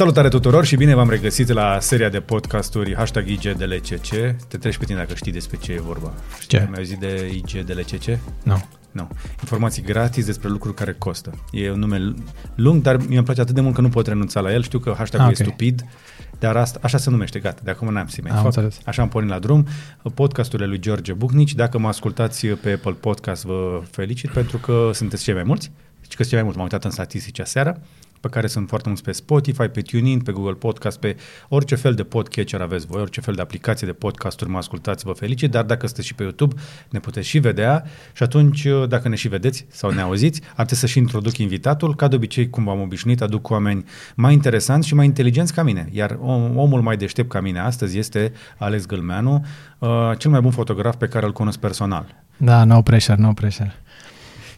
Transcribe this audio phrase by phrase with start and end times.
[0.00, 4.08] Salutare tuturor și bine v-am regăsit la seria de podcasturi hashtag IGDLCC.
[4.48, 6.12] Te treci pe tine dacă știi despre ce e vorba.
[6.46, 6.58] Ce?
[6.58, 8.18] Ai mai auzit de IGDLCC?
[8.42, 8.64] Nu.
[8.90, 9.08] Nu.
[9.40, 11.30] Informații gratis despre lucruri care costă.
[11.52, 12.14] E un nume
[12.54, 14.62] lung, dar mi-e place atât de mult că nu pot renunța la el.
[14.62, 15.48] Știu că hashtag-ul Ah, e ok.
[15.48, 15.84] stupid,
[16.38, 17.60] dar asta, așa se numește, gata.
[17.64, 18.46] De acum n-am să mai Am fac.
[18.46, 18.78] înțeles.
[18.84, 19.66] Așa am pornit la drum.
[20.14, 21.54] Podcasturile lui George Bucnici.
[21.54, 25.70] Dacă mă ascultați pe Apple Podcast, vă felicit pentru că sunteți cei mai mulți.
[26.00, 27.80] Și că sunt cei mai mulți, m-am uitat în statistici aseară
[28.20, 31.16] pe care sunt foarte mulți pe Spotify, pe TuneIn, pe Google Podcast, pe
[31.48, 35.12] orice fel de podcatcher aveți voi, orice fel de aplicație de podcasturi mă ascultați, vă
[35.12, 36.54] felicit, dar dacă sunteți și pe YouTube,
[36.90, 37.84] ne puteți și vedea.
[38.12, 41.94] Și atunci, dacă ne și vedeți sau ne auziți, ar trebui să și introduc invitatul,
[41.94, 45.88] ca de obicei, cum v-am obișnuit, aduc oameni mai interesanți și mai inteligenți ca mine,
[45.92, 49.44] iar om, omul mai deștept ca mine astăzi este Alex Gâlmeanu,
[49.78, 52.14] uh, cel mai bun fotograf pe care îl cunosc personal.
[52.36, 53.74] Da, no pressure, no pressure.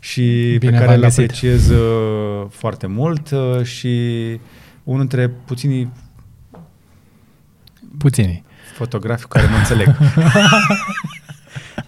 [0.05, 1.19] Și Bine pe care v-am îl găsit.
[1.25, 3.91] apreciez uh, foarte mult uh, și
[4.85, 5.93] unul dintre puținii
[7.99, 8.45] Puțini.
[8.77, 9.87] fotografi cu care mă înțeleg.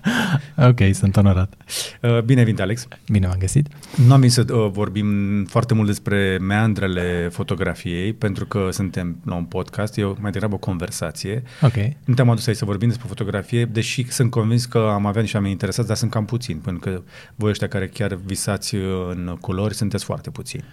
[0.69, 1.55] Ok, sunt onorat.
[2.03, 2.89] Uh, Bine venit, Alex!
[3.11, 3.69] Bine v-am găsit.
[4.07, 5.09] Nu am venit să uh, vorbim
[5.45, 10.55] foarte mult despre meandrele fotografiei, pentru că suntem la un podcast, e o- mai degrabă
[10.55, 11.43] o conversație.
[11.63, 11.75] Ok.
[12.05, 15.37] Nu te-am adus aici să vorbim despre fotografie, deși sunt convins că am avea niște
[15.37, 17.03] oameni interesați, dar sunt cam puțini, pentru că
[17.35, 20.65] voi ăștia care chiar visați uh, în culori sunteți foarte puțini.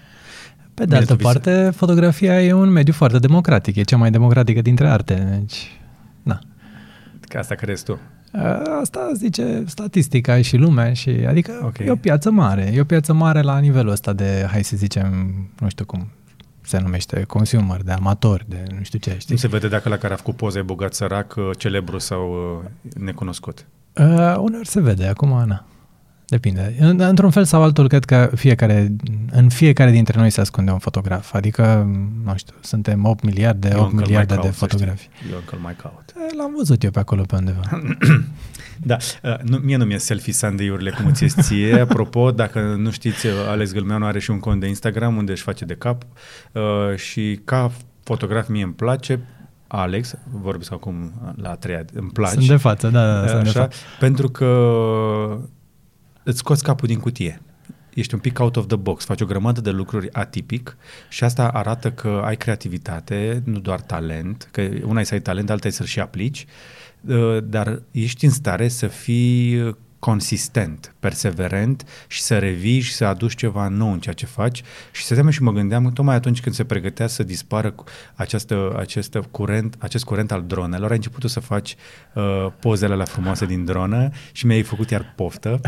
[0.74, 3.76] Pe de Bine, altă tu vise- parte, fotografia e un mediu foarte democratic.
[3.76, 5.38] E cea mai democratică dintre arte.
[5.40, 5.80] Deci,
[6.24, 6.40] na.
[7.28, 8.00] Că asta crezi tu.
[8.82, 11.78] Asta zice statistica și lumea și adică Ok.
[11.78, 12.72] e o piață mare.
[12.74, 16.08] E o piață mare la nivelul ăsta de, hai să zicem, nu știu cum
[16.62, 19.34] se numește, consumer, de amatori, de nu știu ce, știi?
[19.34, 22.32] Nu se vede dacă la care a făcut poze e bogat sărac, uh, celebru sau
[22.64, 22.70] uh,
[23.04, 23.66] necunoscut.
[23.96, 25.66] Uh, uneori se vede, acum, na.
[26.32, 26.76] Depinde.
[26.80, 28.96] În, într-un fel sau altul, cred că fiecare,
[29.32, 31.34] în fiecare dintre noi se ascunde un fotograf.
[31.34, 31.90] Adică,
[32.24, 35.10] nu știu, suntem 8 miliarde, Eu 8 încă îl miliarde mai de caut, să fotografi.
[35.14, 35.32] știi.
[35.32, 36.14] Eu încă îl mai caut.
[36.32, 37.62] E, L-am văzut eu pe acolo pe undeva.
[38.84, 41.80] Da, uh, nu, mie nu mi-e selfie Sunday-urile cum îți ies ție.
[41.90, 45.44] Apropo, dacă nu știți, uh, Alex Gâlmeanu are și un cont de Instagram unde își
[45.44, 46.04] face de cap
[46.52, 47.72] uh, și ca
[48.04, 49.20] fotograf mie îmi place
[49.68, 52.34] Alex, vorbesc acum la a treia, îmi place.
[52.34, 53.78] Sunt de față, da, da, da sunt de Așa, față.
[54.00, 54.48] pentru că
[56.24, 57.42] îți scoți capul din cutie.
[57.94, 60.78] Ești un pic out of the box, faci o grămadă de lucruri atipic
[61.10, 65.50] și asta arată că ai creativitate, nu doar talent, că una e să ai talent,
[65.50, 66.46] alta e să-l și aplici,
[67.02, 73.36] uh, dar ești în stare să fii consistent, perseverent și să revii și să aduci
[73.36, 76.64] ceva nou în ceea ce faci și să și mă gândeam tocmai atunci când se
[76.64, 77.84] pregătea să dispară cu
[78.16, 81.76] această, acest curent, acest curent al dronelor, ai început tu să faci
[82.14, 85.60] uh, pozele la frumoase din dronă și mi-ai făcut iar poftă.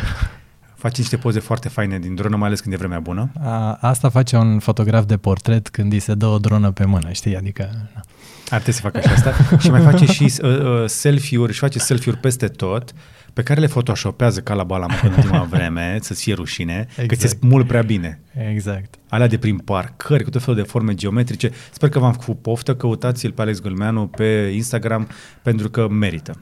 [0.83, 3.31] Faci niște poze foarte faine din dronă, mai ales când e vremea bună.
[3.44, 7.11] A, asta face un fotograf de portret când îi se dă o dronă pe mână,
[7.11, 7.38] știi?
[7.38, 8.01] Adică, na.
[8.49, 9.33] Ar trebui să facă și asta.
[9.59, 12.93] și mai face și uh, uh, selfie-uri, își face selfie-uri peste tot,
[13.33, 17.07] pe care le photoshopează ca la balamă în ultima vreme, să-ți fie rușine, exact.
[17.07, 17.33] că Exact.
[17.33, 18.19] ți mult prea bine.
[18.49, 18.95] exact.
[19.09, 21.51] Alea de prin parcări, cu tot felul de forme geometrice.
[21.72, 25.07] Sper că v-am făcut poftă, căutați-l pe Alex Gâlmeanu pe Instagram,
[25.41, 26.38] pentru că merită.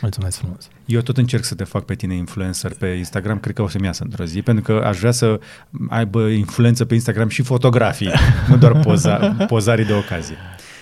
[0.00, 0.68] Mulțumesc frumos.
[0.84, 3.84] Eu tot încerc să te fac pe tine influencer pe Instagram, cred că o să-mi
[3.84, 5.40] iasă într-o zi, pentru că aș vrea să
[5.88, 8.10] aibă influență pe Instagram și fotografii,
[8.48, 9.16] nu doar poza,
[9.46, 10.36] pozarii de ocazie.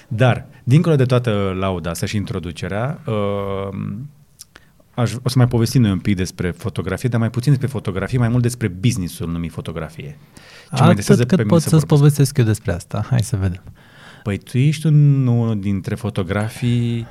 [0.09, 3.79] Dar, dincolo de toată lauda asta și introducerea, uh,
[4.95, 8.19] aș, o să mai povestim noi un pic despre fotografie, dar mai puțin despre fotografie,
[8.19, 10.19] mai mult despre business-ul numit fotografie.
[10.75, 12.01] Ce mă interesează Atât pe cât mine pot să să-ți vorbesc.
[12.01, 13.07] povestesc eu despre asta.
[13.11, 13.63] Hai să vedem.
[14.23, 17.07] Păi tu ești unul dintre fotografii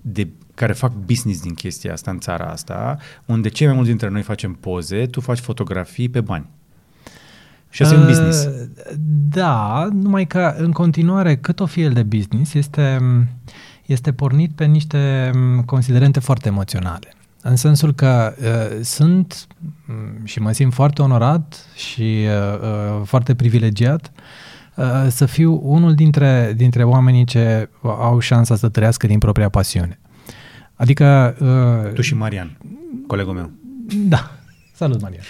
[0.00, 0.28] de,
[0.58, 4.22] care fac business din chestia asta în țara asta, unde cei mai mulți dintre noi
[4.22, 6.46] facem poze, tu faci fotografii pe bani.
[7.70, 8.44] Și asta e un business.
[8.44, 8.50] Uh,
[9.28, 12.98] Da, numai că în continuare cât o fi el de business este,
[13.86, 17.12] este pornit pe niște m, considerente foarte emoționale.
[17.42, 19.46] În sensul că uh, sunt
[19.86, 24.12] m, și mă simt foarte onorat și uh, uh, foarte privilegiat
[24.74, 29.98] uh, să fiu unul dintre, dintre oamenii ce au șansa să trăiască din propria pasiune.
[30.78, 31.36] Adică...
[31.86, 32.58] Uh, Tu și Marian,
[33.06, 33.50] colegul meu.
[34.08, 34.30] da.
[34.72, 35.20] Salut, Maria.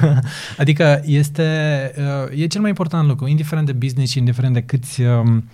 [0.58, 1.44] adică este,
[2.30, 5.48] uh, e cel mai important lucru, indiferent de business și indiferent de câți, um,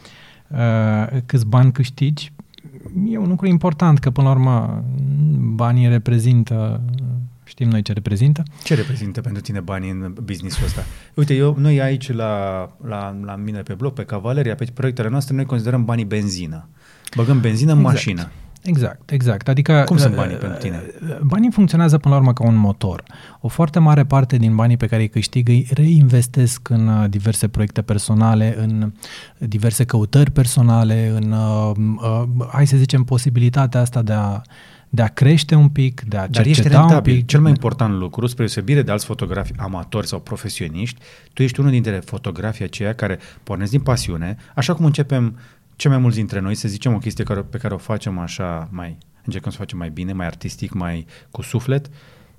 [0.49, 2.32] uh, câți bani câștigi,
[3.08, 4.85] e un lucru important, că până la urmă
[5.55, 6.81] banii reprezintă,
[7.44, 8.43] știm noi ce reprezintă.
[8.64, 10.85] Ce reprezintă pentru tine banii în businessul ăsta?
[11.14, 15.35] Uite, eu, noi aici la, la, la mine pe bloc, pe Cavaleria, pe proiectele noastre,
[15.35, 16.69] noi considerăm banii benzină.
[17.17, 17.94] Băgăm benzină în Exact.
[17.94, 18.31] mașină.
[18.62, 19.49] Exact, exact.
[19.49, 20.82] Adică Cum sunt banii pentru tine?
[21.22, 23.02] Banii funcționează până la urmă ca un motor.
[23.40, 27.49] O foarte mare parte din banii pe care îi câștig îi reinvestesc în uh, diverse
[27.49, 28.93] proiecte personale, în
[29.38, 34.40] diverse căutări personale, în, uh, uh, hai să zicem, posibilitatea asta de a
[34.88, 37.14] de a crește un pic, de a Dar ești cerceta un rentabil.
[37.14, 37.26] pic.
[37.26, 41.00] Cel mai important lucru, spre deosebire de alți fotografi amatori sau profesioniști,
[41.32, 45.38] tu ești unul dintre fotografii aceia care pornesc din pasiune, așa cum începem
[45.78, 48.69] cei mai mulți dintre noi să zicem o chestie care, pe care o facem așa
[48.70, 51.90] mai, încercăm să o facem mai bine, mai artistic, mai cu suflet,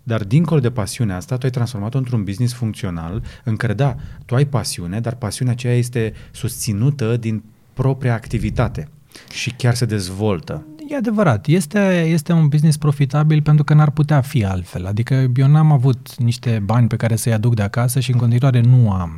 [0.03, 3.95] dar dincolo de pasiunea asta, tu ai transformat-o într-un business funcțional în care, da,
[4.25, 7.43] tu ai pasiune, dar pasiunea aceea este susținută din
[7.73, 8.89] propria activitate
[9.31, 10.65] și chiar se dezvoltă.
[10.89, 14.85] E adevărat, este, este un business profitabil pentru că n-ar putea fi altfel.
[14.85, 18.61] Adică eu n-am avut niște bani pe care să-i aduc de acasă și în continuare
[18.61, 19.11] nu am.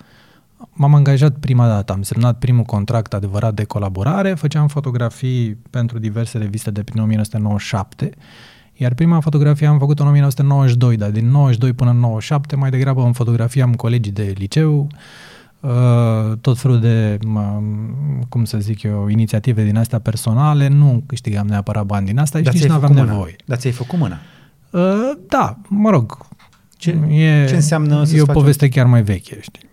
[0.72, 6.38] m-am angajat prima dată, am semnat primul contract adevărat de colaborare, făceam fotografii pentru diverse
[6.38, 8.10] reviste de prin 1997,
[8.74, 13.02] iar prima fotografie am făcut-o în 1992, dar din 92 până în 97 mai degrabă
[13.02, 14.86] în fotografie am colegii de liceu,
[15.60, 15.70] uh,
[16.40, 17.60] tot felul de, mă,
[18.28, 22.44] cum să zic eu, inițiative din astea personale, nu câștigam neapărat bani din asta și
[22.44, 23.16] Dar nici ți-ai nu aveam făcut mâna.
[23.18, 23.36] nevoie.
[23.44, 24.16] Dar ți-ai făcut mâna.
[24.70, 26.18] Uh, da, mă rog.
[26.76, 29.65] Ce- e, ce înseamnă să-ți E o faci poveste chiar mai veche, știi.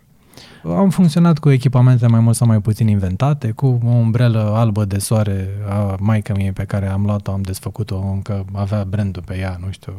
[0.69, 4.98] Am funcționat cu echipamente mai mult sau mai puțin inventate, cu o umbrelă albă de
[4.98, 9.57] soare a maică mie pe care am luat-o, am desfăcut-o, încă avea brandul pe ea,
[9.65, 9.94] nu știu,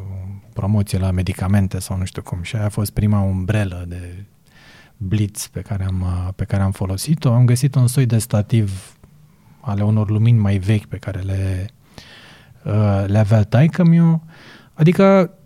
[0.53, 2.41] promoție la medicamente sau nu știu cum.
[2.41, 4.25] Și aia a fost prima umbrelă de
[4.97, 7.33] blitz pe care am, pe care am folosit-o.
[7.33, 8.97] Am găsit un soi de stativ
[9.59, 11.69] ale unor lumini mai vechi pe care le,
[12.63, 14.23] uh, le avea taică miu.
[14.73, 15.44] Adică m,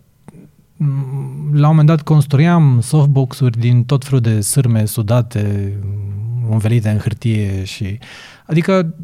[1.52, 5.74] la un moment dat construiam softbox-uri din tot felul de sârme sudate,
[6.50, 7.98] învelite în hârtie și...
[8.46, 8.94] Adică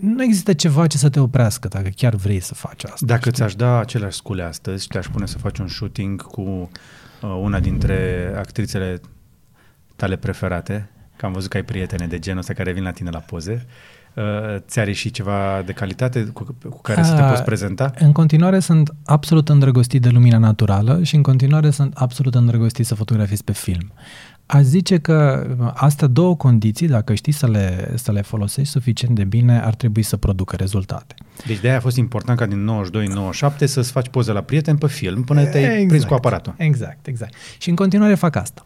[0.00, 3.06] nu există ceva ce să te oprească dacă chiar vrei să faci asta.
[3.06, 3.32] Dacă știi?
[3.32, 7.60] ți-aș da aceleași scule astăzi și te-aș pune să faci un shooting cu uh, una
[7.60, 9.00] dintre actrițele
[9.96, 13.10] tale preferate, că am văzut că ai prietene de genul ăsta care vin la tine
[13.10, 13.66] la poze,
[14.14, 14.24] uh,
[14.58, 17.90] ți-ar ieși ceva de calitate cu, cu care să te A, poți prezenta?
[17.98, 22.94] În continuare sunt absolut îndrăgostit de lumina naturală și în continuare sunt absolut îndrăgostit să
[22.94, 23.92] fotografiez pe film.
[24.46, 29.24] Aș zice că astea două condiții, dacă știi să le, să le folosești suficient de
[29.24, 31.14] bine, ar trebui să producă rezultate.
[31.46, 32.70] Deci de-aia a fost important ca din
[33.54, 36.54] 92-97 să-ți faci poze la prieten pe film până te-ai prins cu aparatul.
[36.56, 37.34] Exact, exact.
[37.58, 38.64] Și în continuare fac asta.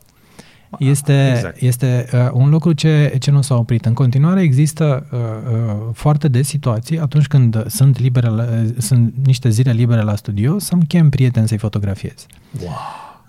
[0.78, 1.60] Este, exact.
[1.60, 3.84] este uh, un lucru ce, ce nu s-a oprit.
[3.84, 8.46] În continuare există uh, uh, foarte des situații atunci când sunt, libere la,
[8.78, 12.26] sunt niște zile libere la studio să-mi chem prieten să-i fotografiez.
[12.60, 12.72] Wow.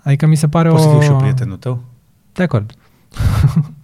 [0.02, 0.90] Adică mi se pare Poți o...
[0.90, 1.82] să fiu și eu prietenul tău?
[2.32, 2.74] De acord.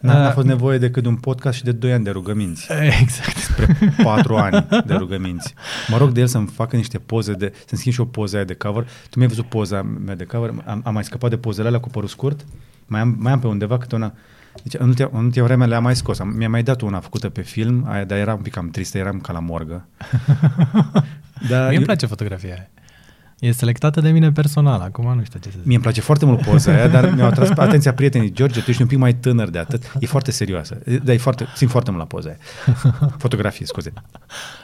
[0.00, 2.66] N-a, n-a Uh, fost nevoie decât de un podcast și de 2 ani de rugăminți.
[3.02, 3.36] Exact.
[3.36, 5.54] Spre 4 ani de rugăminți.
[5.88, 8.44] Mă rog de el să-mi facă niște poze, de, să-mi schimb și o poză aia
[8.44, 8.82] de cover.
[9.10, 10.50] Tu mi-ai văzut poza mea de cover?
[10.66, 12.44] Am, am mai scăpat de pozele alea cu părul scurt?
[12.86, 14.12] Mai am, mai am pe undeva câte una...
[14.62, 16.18] Deci în ultima, în ultima vreme le-am mai scos.
[16.18, 18.98] Am, mi-a mai dat una făcută pe film, aia, dar era un pic cam tristă,
[18.98, 19.86] eram ca la morgă.
[21.48, 22.68] Dar Mie eu- îmi place fotografia aia.
[23.40, 25.64] E selectată de mine personal, acum nu știu ce să zic.
[25.66, 28.32] Mie îmi place foarte mult poza aia, dar mi-au atras atenția prietenii.
[28.32, 29.92] George, tu ești un pic mai tânăr de atât.
[30.00, 30.78] E foarte serioasă.
[31.04, 32.38] Dar e foarte, simt foarte mult la poza aia.
[33.24, 33.92] Fotografie, scuze.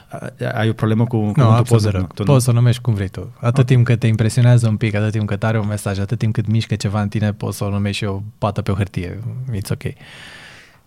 [0.09, 1.89] A- Ai o problemă cu Nu, cuvântul absolut poză?
[1.91, 2.13] deloc.
[2.13, 2.31] Tu nu?
[2.31, 3.33] Poți să o numești cum vrei tu.
[3.39, 6.33] Atât timp cât te impresionează un pic, atât timp cât are un mesaj, atât timp
[6.33, 9.19] cât mișcă ceva în tine, poți să o numești și o pată pe o hârtie.
[9.55, 9.83] It's ok.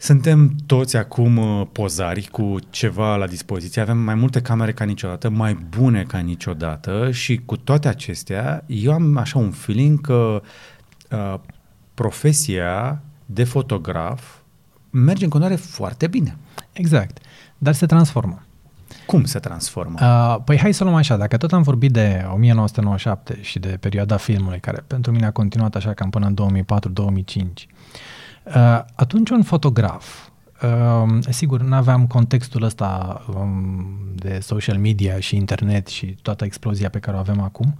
[0.00, 5.28] Suntem toți acum uh, pozari cu ceva la dispoziție, avem mai multe camere ca niciodată,
[5.28, 10.43] mai bune ca niciodată și cu toate acestea, eu am așa un feeling că
[11.11, 11.35] uh,
[11.95, 14.37] profesia de fotograf
[14.90, 16.37] merge în continuare foarte bine.
[16.73, 17.19] Exact.
[17.59, 18.43] Dar se transformă.
[19.07, 19.99] Cum se transformă?
[20.00, 24.17] Uh, păi hai să luăm așa, dacă tot am vorbit de 1997 și de perioada
[24.17, 27.77] filmului, care pentru mine a continuat așa cam până în 2004-2005, uh,
[28.95, 30.28] atunci un fotograf,
[30.62, 36.88] uh, sigur, nu aveam contextul ăsta um, de social media și internet și toată explozia
[36.88, 37.75] pe care o avem acum,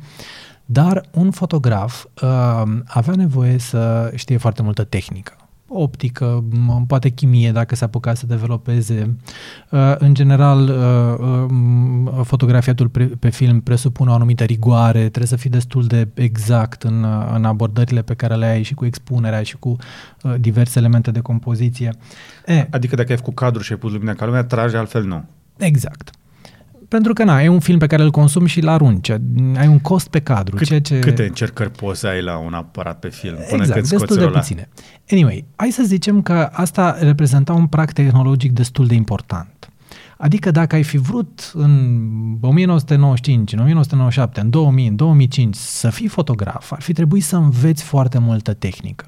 [0.65, 5.48] dar un fotograf uh, avea nevoie să știe foarte multă tehnică.
[5.69, 9.17] Optică, m- poate chimie dacă se apuca să developeze.
[9.71, 11.47] Uh, în general, uh,
[12.19, 16.83] uh, fotografiatul pre- pe film presupune o anumită rigoare, trebuie să fii destul de exact
[16.83, 19.77] în, uh, în abordările pe care le ai și cu expunerea și cu
[20.23, 21.93] uh, diverse elemente de compoziție.
[22.47, 25.25] E, Adică dacă ai făcut cadru și ai pus lumina ca lumea, trage, altfel nu.
[25.59, 26.11] exact.
[26.89, 29.11] Pentru că, na, e un film pe care îl consumi și îl arunci.
[29.57, 30.57] Ai un cost pe cadru.
[30.57, 30.99] Cât, ceea ce...
[30.99, 34.17] Câte încercări poți să ai la un aparat pe film până exact, când scoți destul
[34.17, 34.39] de ăla?
[34.39, 34.69] puține.
[35.11, 39.71] Anyway, hai să zicem că asta reprezenta un prag tehnologic destul de important.
[40.17, 41.71] Adică dacă ai fi vrut în
[42.41, 47.83] 1995, în 1997, în 2000, în 2005 să fii fotograf, ar fi trebuit să înveți
[47.83, 49.07] foarte multă tehnică.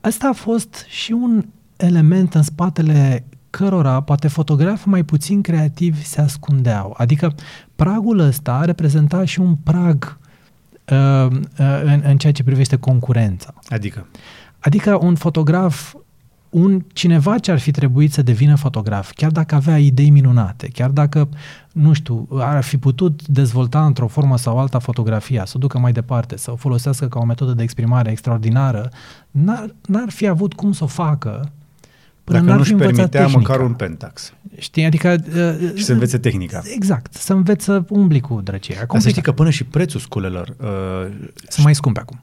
[0.00, 1.44] Asta a fost și un
[1.76, 3.24] element în spatele
[3.56, 6.94] cărora poate fotografi mai puțin creativi se ascundeau.
[6.96, 7.34] Adică
[7.76, 10.18] pragul ăsta reprezenta și un prag
[10.90, 13.54] uh, uh, în, în ceea ce privește concurența.
[13.68, 14.06] Adică,
[14.64, 15.94] Adică un fotograf,
[16.50, 20.90] un cineva ce ar fi trebuit să devină fotograf, chiar dacă avea idei minunate, chiar
[20.90, 21.28] dacă,
[21.72, 25.92] nu știu, ar fi putut dezvolta într-o formă sau alta fotografia, să o ducă mai
[25.92, 28.90] departe, să o folosească ca o metodă de exprimare extraordinară,
[29.30, 31.50] n-ar, n-ar fi avut cum să o facă
[32.24, 33.38] până dacă n-ar nu-și fi învățat permitea tehnica.
[33.38, 35.24] măcar un pentax Știi, adică...
[35.28, 36.62] Uh, și să învețe tehnica.
[36.74, 38.84] Exact, să înveți să umbli cu drăcia.
[38.90, 41.12] Dar să știi că până și prețul sculelor uh,
[41.48, 42.22] Sunt mai scumpe acum.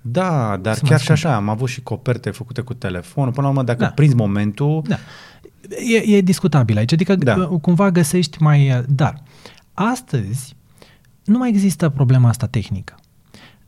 [0.00, 3.32] Da, dar Sunt chiar mai și așa, am avut și coperte făcute cu telefonul.
[3.32, 3.84] Până la urmă, dacă Da.
[3.84, 3.92] da.
[3.92, 4.96] prinzi momentul, Da.
[5.94, 7.34] E, e discutabil aici, adică da.
[7.34, 7.46] Da.
[7.46, 8.84] cumva găsești mai...
[8.88, 9.22] Dar
[9.72, 10.56] astăzi
[11.24, 12.94] nu mai există problema asta tehnică.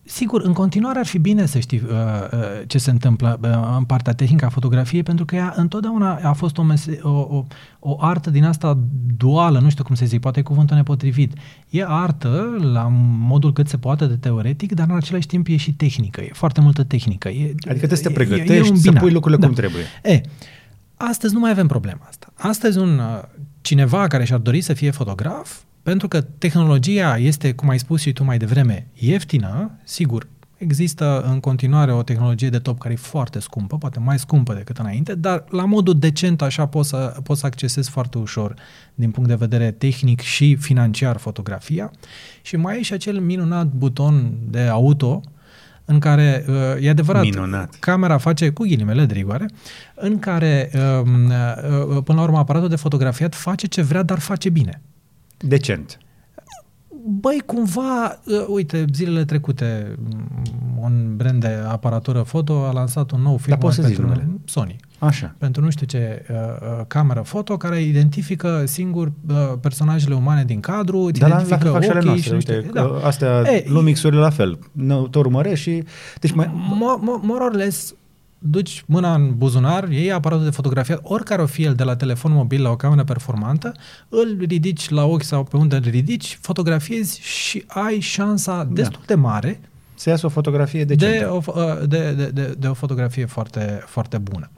[0.07, 1.91] Sigur, în continuare ar fi bine să știi uh,
[2.33, 6.33] uh, ce se întâmplă uh, în partea tehnică a fotografiei, pentru că ea întotdeauna a
[6.33, 7.45] fost o, mese- o, o,
[7.79, 8.79] o artă din asta
[9.17, 11.33] duală, nu știu cum să zic, poate e cuvântul nepotrivit.
[11.71, 15.73] E artă la modul cât se poate de teoretic, dar în același timp e și
[15.73, 17.29] tehnică, e foarte multă tehnică.
[17.29, 19.03] E, adică trebuie să te e- pregătești, e un să binar.
[19.03, 19.47] pui lucrurile Da.
[19.47, 19.83] cum trebuie.
[20.03, 20.21] E,
[20.97, 22.33] astăzi nu mai avem problema asta.
[22.35, 23.23] Astăzi un uh,
[23.65, 28.13] cineva care și-ar dori să fie fotograf, pentru că tehnologia este, cum ai spus și
[28.13, 33.39] tu mai devreme, ieftină, sigur, există în continuare o tehnologie de top care e foarte
[33.39, 37.47] scumpă, poate mai scumpă decât înainte, dar la modul decent așa poți să, poți să
[37.47, 38.55] accesezi foarte ușor
[38.95, 41.91] din punct de vedere tehnic și financiar fotografia.
[42.43, 45.23] Și mai e și acel minunat buton de auto
[45.85, 47.75] în care, uh, e adevărat, Minunat.
[47.79, 49.47] camera face, cu ghilimele de rigoare,
[49.95, 50.71] în care,
[51.03, 54.81] um, uh, uh, până la urmă, aparatul de fotografiat face ce vrea, dar face bine.
[55.39, 55.99] Decent.
[57.07, 60.43] Băi, cumva, uh, uite, zilele trecute, mm,
[60.81, 64.41] un brand de aparatură foto a lansat un nou film poți să zici pentru numele?
[64.45, 64.77] Sony.
[65.07, 65.35] Așa.
[65.39, 70.61] Pentru nu știu ce uh, uh, cameră foto care identifică singur uh, personajele umane din
[70.61, 72.29] cadru, îți Dar la, la fel identifică fac și ale ochii noastre.
[72.29, 72.55] și nu știu.
[72.55, 72.83] Uite, Da.
[72.83, 74.59] că astea, Ei, Lumixurile la fel.
[74.73, 75.83] Nu, te urmărești și...
[76.21, 77.95] Deci mai, Mo- mo- more or less,
[78.39, 82.33] duci mâna în buzunar, iei aparatul de fotografiat, oricare o fie el, de la telefon
[82.33, 83.73] mobil la o cameră performantă,
[84.09, 89.15] îl ridici la ochi sau pe unde îl ridici, fotografiezi și ai șansa destul de
[89.15, 89.61] mare
[89.95, 91.33] să iasă o fotografie de decentă.
[91.33, 94.51] o, fo- de, de, de, de o fotografie foarte, foarte bună.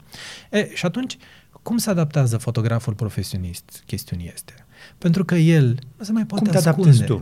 [0.49, 1.17] E, și atunci,
[1.61, 4.53] cum se adaptează fotograful profesionist chestiunii este?
[4.97, 7.17] Pentru că el nu se mai poate Cum te ascunde adaptezi tu?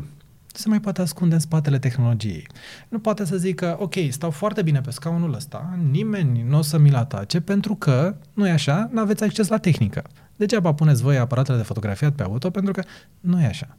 [0.56, 2.48] nu se mai poate ascunde în spatele tehnologiei.
[2.90, 6.78] Nu poate să zică, ok, stau foarte bine pe scaunul ăsta, nimeni nu o să
[6.78, 10.04] mi-l atace, pentru că, nu e așa, nu aveți acces la tehnică.
[10.36, 12.84] Degeaba puneți voi aparatele de fotografiat pe auto, pentru că
[13.20, 13.78] nu e așa.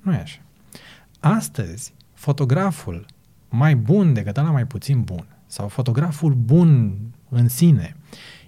[0.00, 0.40] Nu e așa.
[1.20, 3.06] Astăzi, fotograful
[3.48, 6.96] mai bun decât ăla mai puțin bun, sau fotograful bun
[7.28, 7.96] în sine,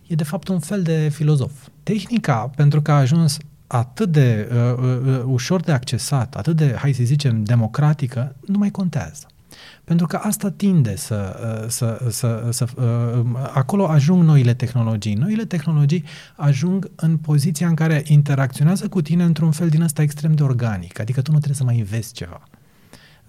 [0.06, 1.68] e de fapt un fel de filozof.
[1.82, 6.92] Tehnica, pentru că a ajuns atât de uh, uh, ușor de accesat, atât de, hai
[6.92, 9.26] să zicem, democratică, nu mai contează.
[9.84, 15.14] Pentru că asta tinde să, uh, să, să, să uh, acolo ajung noile tehnologii.
[15.14, 16.04] Noile tehnologii
[16.36, 20.98] ajung în poziția în care interacționează cu tine într-un fel din ăsta extrem de organic,
[20.98, 22.42] adică tu nu trebuie să mai înveți ceva.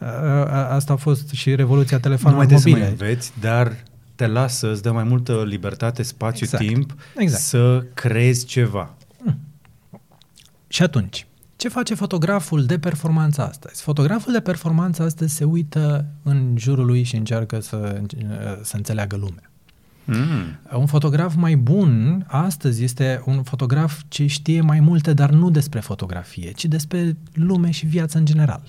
[0.02, 0.08] Uh,
[0.70, 2.96] Asta a fost și revoluția Nu mai telefonului trebuie să mobile.
[2.98, 3.76] mai înveți, dar
[4.16, 6.64] te lasă, îți dă mai multă libertate, spațiu, Exact.
[6.68, 7.42] timp Exact.
[7.44, 8.94] să creezi ceva.
[10.68, 13.82] Și atunci, ce face fotograful de performanță astăzi?
[13.82, 18.02] Fotograful de performanță astăzi se uită în jurul lui și încearcă să,
[18.62, 19.52] să înțeleagă lumea.
[20.06, 20.60] Mm.
[20.80, 25.80] Un fotograf mai bun astăzi este un fotograf ce știe mai multe, dar nu despre
[25.80, 28.62] fotografie, ci despre lume și viață în general.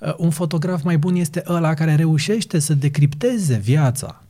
[0.00, 4.22] Uh, Un fotograf mai bun este ăla care reușește să decripteze viața,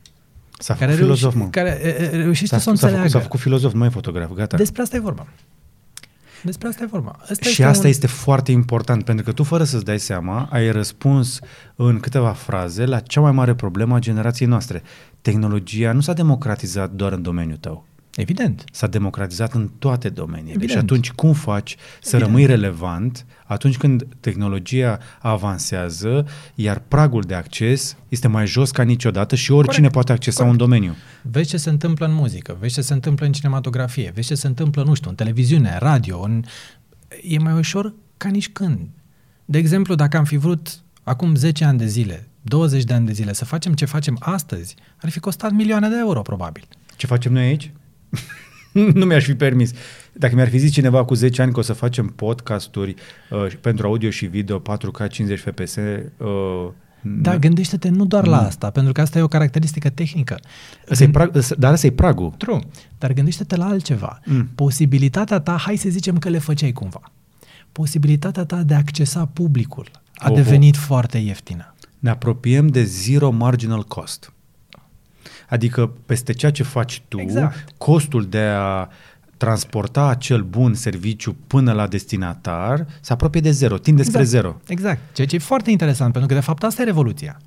[0.59, 1.47] S-a care, făcut filozof, mă.
[1.49, 3.07] care e, e, reușește S-a, să o s-a, făcut, înțeleagă.
[3.07, 4.57] s-a făcut filozof, nu mai fotograf, gata.
[4.57, 5.27] Despre asta e vorba.
[6.43, 7.15] Despre asta e vorba.
[7.29, 7.89] Asta și asta un...
[7.89, 11.39] este foarte important, pentru că tu, fără să-ți dai seama, ai răspuns
[11.75, 14.81] în câteva fraze la cea mai mare problemă a generației noastre.
[15.21, 17.85] Tehnologia nu s-a democratizat doar în domeniul tău.
[18.15, 18.63] Evident.
[18.71, 20.49] S-a democratizat în toate domeniile.
[20.51, 20.71] Evident.
[20.71, 22.21] Și atunci cum faci să Evident.
[22.21, 29.35] rămâi relevant atunci când tehnologia avansează, iar pragul de acces este mai jos ca niciodată
[29.35, 29.93] și oricine Corect.
[29.93, 30.59] poate accesa Corect.
[30.61, 30.95] un domeniu.
[31.21, 34.47] Vezi ce se întâmplă în muzică, vezi ce se întâmplă în cinematografie, vezi ce se
[34.47, 36.43] întâmplă, nu știu, în televiziune, radio, în...
[37.23, 38.87] e mai ușor ca nici când.
[39.45, 43.11] De exemplu, dacă am fi vrut acum 10 ani de zile, 20 de ani de
[43.11, 46.63] zile să facem ce facem astăzi, ar fi costat milioane de euro, probabil.
[46.95, 47.71] Ce facem noi aici?
[48.99, 49.71] nu mi-aș fi permis.
[50.13, 52.95] Dacă mi-ar fi zis cineva cu 10 ani că o să facem podcasturi
[53.29, 56.69] uh, pentru audio și video 4K 50 FPS, uh,
[57.01, 60.39] da, gândește-te nu doar la asta, pentru că asta e o caracteristică tehnică.
[60.89, 61.11] Asta Gând...
[61.11, 62.33] prag, dar asta e pragul.
[62.37, 62.59] True.
[62.97, 64.19] Dar gândește-te la altceva.
[64.25, 64.49] Mm.
[64.55, 67.01] Posibilitatea ta, hai să zicem că le făceai cumva.
[67.71, 70.81] Posibilitatea ta de a accesa publicul a oh, devenit oh.
[70.85, 71.75] foarte ieftină.
[71.99, 74.33] Ne apropiem de zero marginal cost.
[75.51, 77.73] Adică peste ceea ce faci tu, exact.
[77.77, 78.89] costul de a
[79.37, 84.25] transporta acel bun serviciu până la destinatar se apropie de zero, tinde exact.
[84.25, 84.61] spre zero.
[84.67, 84.99] Exact.
[85.13, 87.39] Ceea ce e foarte interesant, pentru că de fapt asta e revoluția.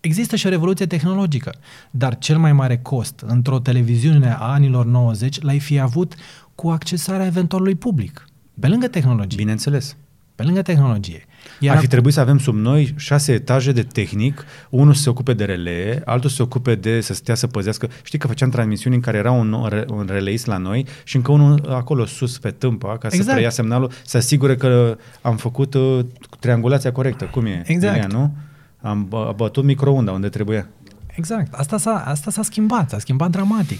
[0.00, 1.54] Există și o revoluție tehnologică,
[1.90, 6.14] dar cel mai mare cost într-o televiziune a anilor 90 l-ai fi avut
[6.54, 8.24] cu accesarea eventualului public,
[8.60, 9.36] pe lângă tehnologie.
[9.36, 9.96] Bineînțeles.
[10.34, 11.24] Pe lângă tehnologie.
[11.58, 15.10] Iar Ar fi trebuit să avem sub noi șase etaje de tehnic, unul să se
[15.10, 17.88] ocupe de relee, altul să se ocupe de să stea să păzească.
[18.02, 19.52] Știi că făceam transmisiuni în care era un,
[19.88, 23.24] un releist la noi și încă unul acolo sus pe tâmpa ca exact.
[23.24, 26.04] să preia semnalul, să asigure că am făcut uh,
[26.38, 27.24] triangulația corectă.
[27.24, 27.62] Cum e?
[27.66, 27.96] Exact.
[27.96, 28.34] Ea, nu?
[28.80, 30.68] Am bătut microunda unde trebuia.
[31.06, 31.54] Exact.
[31.54, 33.78] Asta s-a, asta s-a schimbat, s-a schimbat dramatic.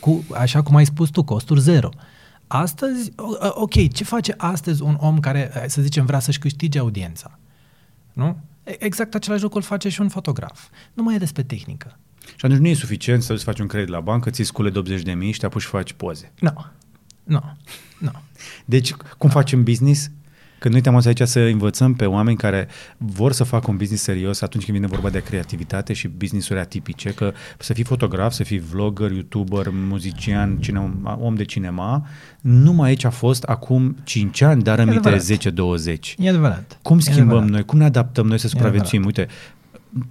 [0.00, 1.88] Cu, așa cum ai spus tu, costuri zero.
[2.48, 3.12] Astăzi,
[3.50, 7.38] ok, ce face astăzi un om care, să zicem, vrea să-și câștige audiența?
[8.12, 8.40] Nu?
[8.64, 10.68] Exact același lucru îl face și un fotograf.
[10.92, 11.98] Nu mai e despre tehnică.
[12.26, 14.78] Și atunci nu e suficient să îți faci un credit la bancă, ți scule de
[14.78, 16.32] 80 de mii și te apuci și faci poze.
[16.38, 16.50] Nu.
[16.54, 16.62] No.
[17.24, 17.34] Nu.
[17.34, 17.40] No.
[17.98, 18.10] Nu.
[18.12, 18.18] No.
[18.64, 19.34] Deci, cum no.
[19.34, 20.10] facem business?
[20.58, 24.40] Când noi te-am aici să învățăm pe oameni care vor să facă un business serios
[24.40, 28.58] atunci când vine vorba de creativitate și business-uri atipice, că să fii fotograf, să fii
[28.58, 32.06] vlogger, youtuber, muzician, cine, om de cinema,
[32.40, 36.16] numai aici a fost acum 5 ani, dar aminte 10-20.
[36.16, 36.78] E adevărat.
[36.82, 37.48] Cum schimbăm adevărat.
[37.48, 37.64] noi?
[37.64, 39.04] Cum ne adaptăm noi să supraviețuim?
[39.04, 39.26] Uite,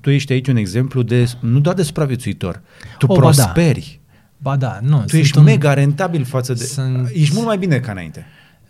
[0.02, 2.62] tu ești aici un exemplu de, nu doar de supraviețuitor,
[2.98, 4.00] tu o, prosperi.
[4.38, 4.68] Ba da.
[4.68, 5.04] ba da, nu.
[5.08, 5.44] Tu ești un...
[5.44, 6.64] mega rentabil față de...
[6.64, 7.10] Sunt...
[7.14, 8.26] Ești mult mai bine ca înainte.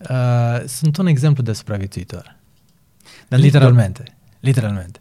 [0.09, 2.35] Uh, sunt un exemplu de supraviețuitor.
[3.27, 4.03] Dar literalmente.
[4.03, 4.17] Doar...
[4.39, 4.99] Literalmente.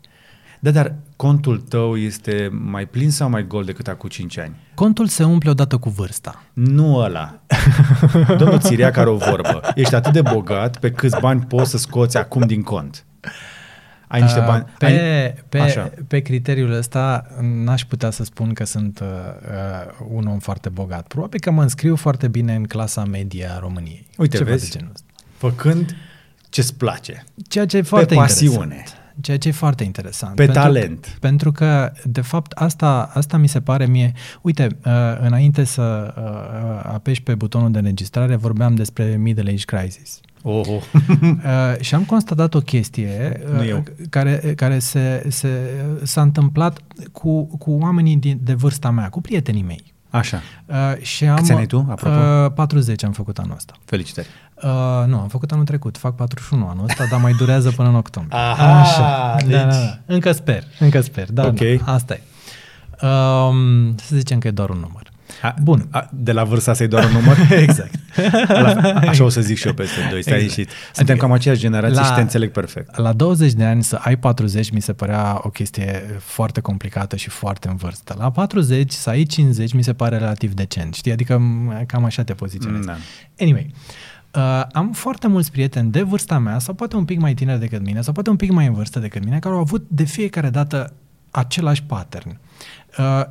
[0.60, 4.56] Da, dar contul tău este mai plin sau mai gol decât acum 5 ani?
[4.74, 6.42] Contul se umple odată cu vârsta.
[6.52, 7.40] Nu ăla.
[8.38, 9.60] Domnul Țiria care o vorbă.
[9.74, 13.04] Ești atât de bogat pe câți bani poți să scoți acum din cont.
[14.08, 14.64] Ai niște bani.
[14.66, 15.34] Uh, pe, ai...
[15.48, 15.92] pe, Așa.
[16.08, 21.06] pe criteriul ăsta n-aș putea să spun că sunt uh, uh, un om foarte bogat.
[21.06, 24.06] Probabil că mă înscriu foarte bine în clasa media a României.
[24.16, 24.78] Uite, Ceva vezi,
[25.36, 25.96] făcând
[26.48, 27.24] ce-ți place.
[27.48, 28.74] Ceea ce e foarte pe pasiune.
[28.74, 29.04] Interesant.
[29.20, 30.34] Ceea ce e foarte interesant.
[30.34, 31.16] Pe pentru, talent.
[31.20, 34.12] Pentru că, de fapt, asta, asta mi se pare mie...
[34.42, 40.20] Uite, uh, înainte să uh, apeși pe butonul de înregistrare, vorbeam despre Middle Age Crisis.
[40.48, 40.82] Oh, oh.
[41.22, 45.48] uh, și am constatat o chestie uh, care, care se, se,
[46.02, 46.78] s-a întâmplat
[47.12, 49.94] cu, cu oamenii din, de vârsta mea, cu prietenii mei.
[50.10, 50.42] Așa.
[50.66, 52.16] Uh, și am, Câți ani tu, apropo?
[52.44, 53.72] Uh, 40 am făcut anul ăsta.
[53.84, 54.26] Felicitări.
[54.54, 57.94] Uh, nu, am făcut anul trecut, fac 41 anul ăsta, dar mai durează până în
[57.94, 58.38] octombrie.
[58.38, 59.34] Aha, Așa.
[59.38, 59.50] Deci...
[59.50, 59.98] Da, da, da.
[60.06, 61.32] Încă sper, încă sper.
[61.32, 61.80] Da, okay.
[61.84, 62.20] da, asta e.
[63.06, 65.05] Um, să zicem că e doar un număr.
[65.42, 65.86] A, Bun.
[65.90, 67.36] A, de la vârsta să-i doar un număr?
[67.68, 67.94] exact.
[68.48, 70.22] La, așa o să zic și eu peste doi.
[70.22, 70.68] Stai exact.
[70.92, 72.96] Suntem adică, cam aceeași generație la, și te înțeleg perfect.
[72.96, 77.28] La 20 de ani să ai 40 mi se părea o chestie foarte complicată și
[77.28, 78.14] foarte în vârstă.
[78.18, 80.94] La 40 să ai 50 mi se pare relativ decent.
[80.94, 81.12] Știi?
[81.12, 81.42] Adică
[81.86, 82.86] cam așa te poziționezi.
[82.86, 82.96] Da.
[83.38, 83.70] Anyway.
[84.34, 87.82] Uh, am foarte mulți prieteni de vârsta mea sau poate un pic mai tineri decât
[87.82, 90.50] mine sau poate un pic mai în vârstă decât mine care au avut de fiecare
[90.50, 90.92] dată
[91.30, 92.38] același pattern.
[92.98, 93.24] Uh,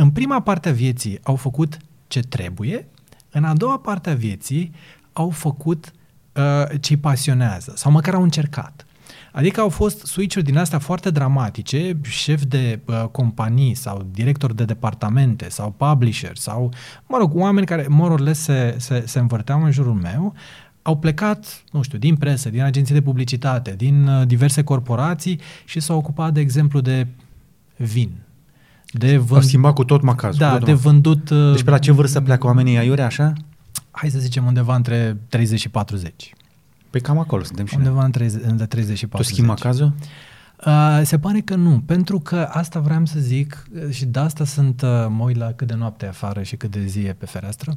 [0.00, 1.76] în prima parte a vieții au făcut
[2.08, 2.86] ce trebuie,
[3.30, 4.72] în a doua parte a vieții
[5.12, 5.92] au făcut
[6.32, 8.86] uh, ce îi pasionează sau măcar au încercat.
[9.32, 14.64] Adică au fost switch-uri din astea foarte dramatice, șef de uh, companii sau director de
[14.64, 16.72] departamente sau publisher sau,
[17.06, 20.34] mă rog, oameni care more se, se, se învârteau în jurul meu,
[20.82, 25.80] au plecat, nu știu, din presă, din agenții de publicitate, din uh, diverse corporații și
[25.80, 27.06] s-au ocupat, de exemplu, de
[27.76, 28.10] vin,
[28.92, 29.42] de vând...
[29.42, 30.38] A schimbat cu tot macazul.
[30.38, 31.30] Da, tot de vândut...
[31.30, 33.32] Deci pe la ce vârstă pleacă oamenii aiure, așa?
[33.90, 36.34] hai să zicem undeva între 30 și 40.
[36.90, 37.84] Păi cam acolo suntem și noi.
[37.86, 39.36] Undeva între, între 30 și Tu 40.
[39.36, 39.92] schimba cazul?
[40.66, 44.44] Uh, se pare că nu, pentru că asta vreau să zic uh, și de asta
[44.44, 47.12] sunt, uh, mă uit la cât de noapte e afară și cât de zi e
[47.12, 47.76] pe fereastră.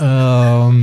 [0.00, 0.74] Uh,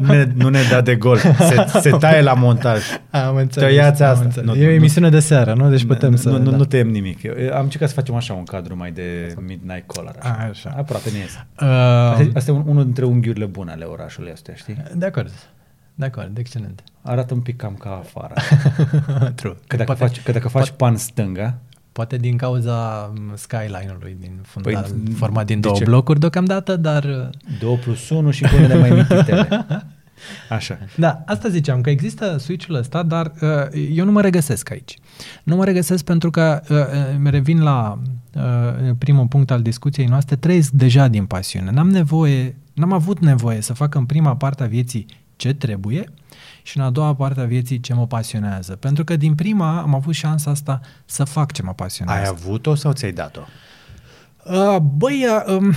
[0.00, 1.16] Ne, nu ne da de gol.
[1.18, 2.82] Se, se taie la montaj.
[3.10, 3.68] am înțeles.
[3.68, 4.24] Tăiați am asta.
[4.24, 4.48] înțeles.
[4.48, 5.70] Nu, e o nu, emisiune de seară, nu?
[5.70, 6.28] Deci putem nu, să...
[6.30, 6.56] Nu, da.
[6.56, 7.22] nu tăiem nimic.
[7.22, 10.14] Eu, am încercat să facem așa un cadru mai de midnight collar.
[10.20, 10.36] Așa.
[10.40, 10.74] A, așa.
[10.76, 11.46] Aproape ne iese.
[11.60, 14.76] Uh, Asta, asta e un- unul dintre unghiurile bune ale orașului ăsta, știi?
[14.94, 15.30] de acord.
[15.94, 16.82] De acord, excelent.
[17.02, 18.34] Arată un pic cam ca afară.
[19.34, 19.56] True.
[19.66, 21.58] Că dacă, faci, că dacă faci pan stânga,
[21.92, 25.84] Poate din cauza m, skyline-ului din fundal, Păi, păi, format din de două ce?
[25.84, 27.04] blocuri deocamdată, dar...
[27.04, 29.48] uh, 2 plus 1 și cu unele mai mititele.
[30.48, 30.78] Așa.
[30.96, 34.98] Da, asta ziceam, că există switch-ul ăsta, dar uh, eu nu mă regăsesc aici.
[35.42, 36.76] Nu mă regăsesc pentru că, uh,
[37.24, 37.98] uh, revin la
[38.34, 41.70] uh, primul punct al discuției noastre, trăiesc deja din pasiune.
[41.70, 46.04] N-am nevoie, n-am avut nevoie să fac în prima parte a vieții ce trebuie
[46.62, 48.76] și în a doua parte a vieții ce mă pasionează.
[48.76, 52.20] Pentru că din prima am avut șansa asta să fac ce mă pasionează.
[52.20, 53.40] Ai avut-o sau ți-ai dat-o?
[54.44, 55.72] Uh, Băi, uh, um,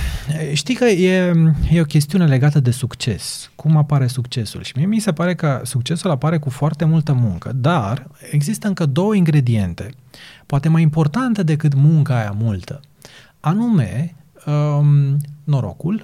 [0.53, 1.33] știi că e,
[1.71, 3.51] e o chestiune legată de succes.
[3.55, 4.63] Cum apare succesul?
[4.63, 8.85] Și mie mi se pare că succesul apare cu foarte multă muncă, dar există încă
[8.85, 9.89] două ingrediente,
[10.45, 12.79] poate mai importante decât munca aia multă.
[13.39, 16.03] Anume, um, norocul,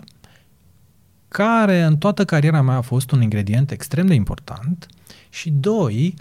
[1.32, 4.88] care în toată cariera mea a fost un ingredient extrem de important
[5.30, 6.14] și doi,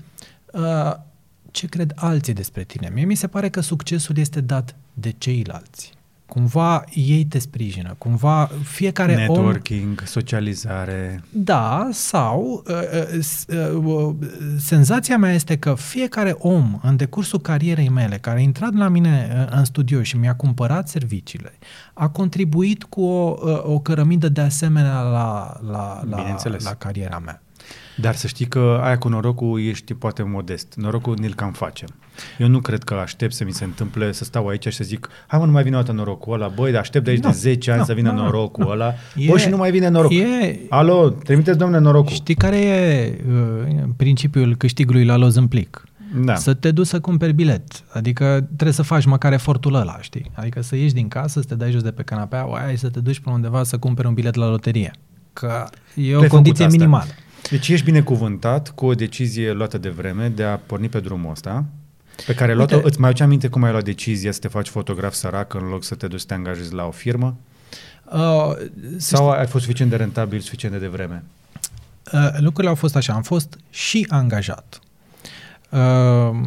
[0.52, 0.94] uh,
[1.50, 2.90] ce cred alții despre tine.
[2.94, 5.92] Mie mi se pare că succesul este dat de ceilalți.
[6.30, 9.18] Cumva ei te sprijină, cumva fiecare om...
[9.18, 11.22] Networking, socializare.
[11.30, 14.14] Da, sau uh, uh, s- uh, uh,
[14.58, 19.28] senzația mea este că fiecare om în decursul carierei mele care a intrat la mine
[19.50, 21.58] uh, în studio și mi-a cumpărat serviciile,
[21.94, 26.64] a contribuit cu o, uh, o cărămidă de asemenea la, la, la, Bineînțeles.
[26.64, 27.42] la cariera mea.
[27.96, 30.74] Dar să știi că aia cu norocul ești poate modest.
[30.76, 31.88] Norocul ni-l cam facem.
[32.38, 35.08] Eu nu cred că aștept să mi se întâmple să stau aici și să zic
[35.26, 37.30] hai mă, nu mai vine o dată norocul ăla, băi, dar aștept de aici Nu,
[37.30, 38.92] de 10 ani nu, să vină nu, nu, norocul ăla.
[39.16, 40.16] E- Băi, și nu mai vine norocul.
[40.16, 42.12] e- Alo, trimiteți domnule norocul.
[42.12, 45.84] Știi care e uh, principiul câștigului la loz în plic?
[46.24, 46.34] Da.
[46.34, 47.62] Să te duci să cumperi bilet.
[47.92, 50.30] Adică trebuie să faci măcar efortul ăla, știi?
[50.34, 52.88] Adică să ieși din casă, să te dai jos de pe canapea, oaia, și să
[52.88, 54.90] te duci până undeva să cumperi un bilet la loterie.
[55.32, 56.66] Că e Tu o ai condiție făcut asta.
[56.76, 57.10] minimală.
[57.50, 61.64] Deci ești binecuvântat cu o decizie luată de vreme de a porni pe drumul ăsta,
[62.26, 62.74] pe care ai luat-o.
[62.74, 65.68] Uite- Îți mai aduce aminte cum ai luat decizia să te faci fotograf sărac în
[65.68, 67.36] loc să te duci să te angajezi la o firmă?
[68.12, 68.52] Uh,
[68.96, 71.22] să Sau ai fost suficient de rentabil, suficient de devreme?
[72.12, 73.12] Uh, lucrurile au fost așa.
[73.12, 74.80] Am fost și angajat.
[75.70, 75.78] Uh,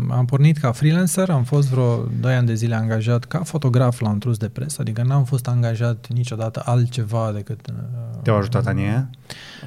[0.09, 4.09] am pornit ca freelancer, am fost vreo 2 ani de zile angajat ca fotograf la
[4.09, 7.67] un trus de presă, adică n-am fost angajat niciodată altceva decât...
[7.69, 9.09] Uh, Te-au ajutat anii aia?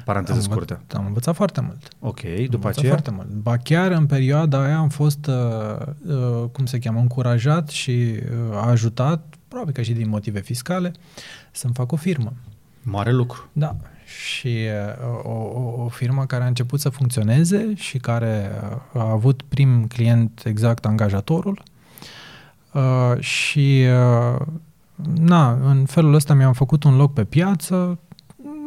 [0.05, 0.81] Paranteză am, învă- scurtă.
[0.93, 1.87] Am învățat foarte mult.
[1.99, 2.91] Ok, Am după învățat aceea?
[2.91, 3.27] Foarte mult.
[3.27, 5.33] Ba chiar în perioada aia am fost, uh,
[6.07, 10.91] uh, cum se cheamă, încurajat și uh, ajutat, probabil că și din motive fiscale,
[11.51, 12.33] să-mi fac o firmă.
[12.81, 13.49] Mare lucru.
[13.53, 13.75] Da,
[14.07, 14.65] și
[14.97, 18.51] uh, o, o, o firmă care a început să funcționeze și care
[18.93, 21.63] uh, a avut prim client exact angajatorul
[22.71, 23.85] uh, și
[24.35, 24.45] uh,
[25.15, 27.99] na, în felul ăsta mi-am făcut un loc pe piață,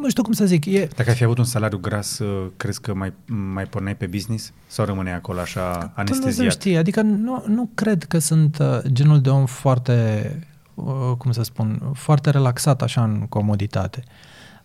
[0.00, 2.81] nu știu cum să zic, e, Dacă ai fi avut un salariu gras, uh, crezi
[2.81, 4.53] că mai, mai porneai pe business?
[4.66, 6.53] Sau rămâneai acolo așa Dumnezeu anesteziat?
[6.53, 10.38] știe, adică nu, nu cred că sunt uh, genul de om foarte,
[10.74, 14.05] uh, cum să spun, foarte relaxat așa în comoditate.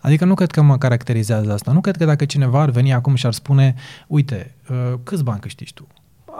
[0.06, 1.72] Adică nu cred că mă caracterizează asta.
[1.72, 3.76] Nu cred că dacă cineva ar veni acum și ar spune,
[4.08, 5.88] uite, uh, câți bani câștigi tu?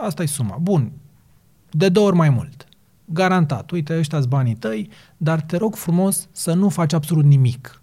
[0.06, 0.58] Asta e suma.
[0.60, 0.92] Bun,
[1.70, 2.68] de două ori mai mult.
[3.04, 3.70] Garantat.
[3.70, 7.82] Uite, ăștia sunt banii tăi, dar te rog frumos să nu faci absolut nimic.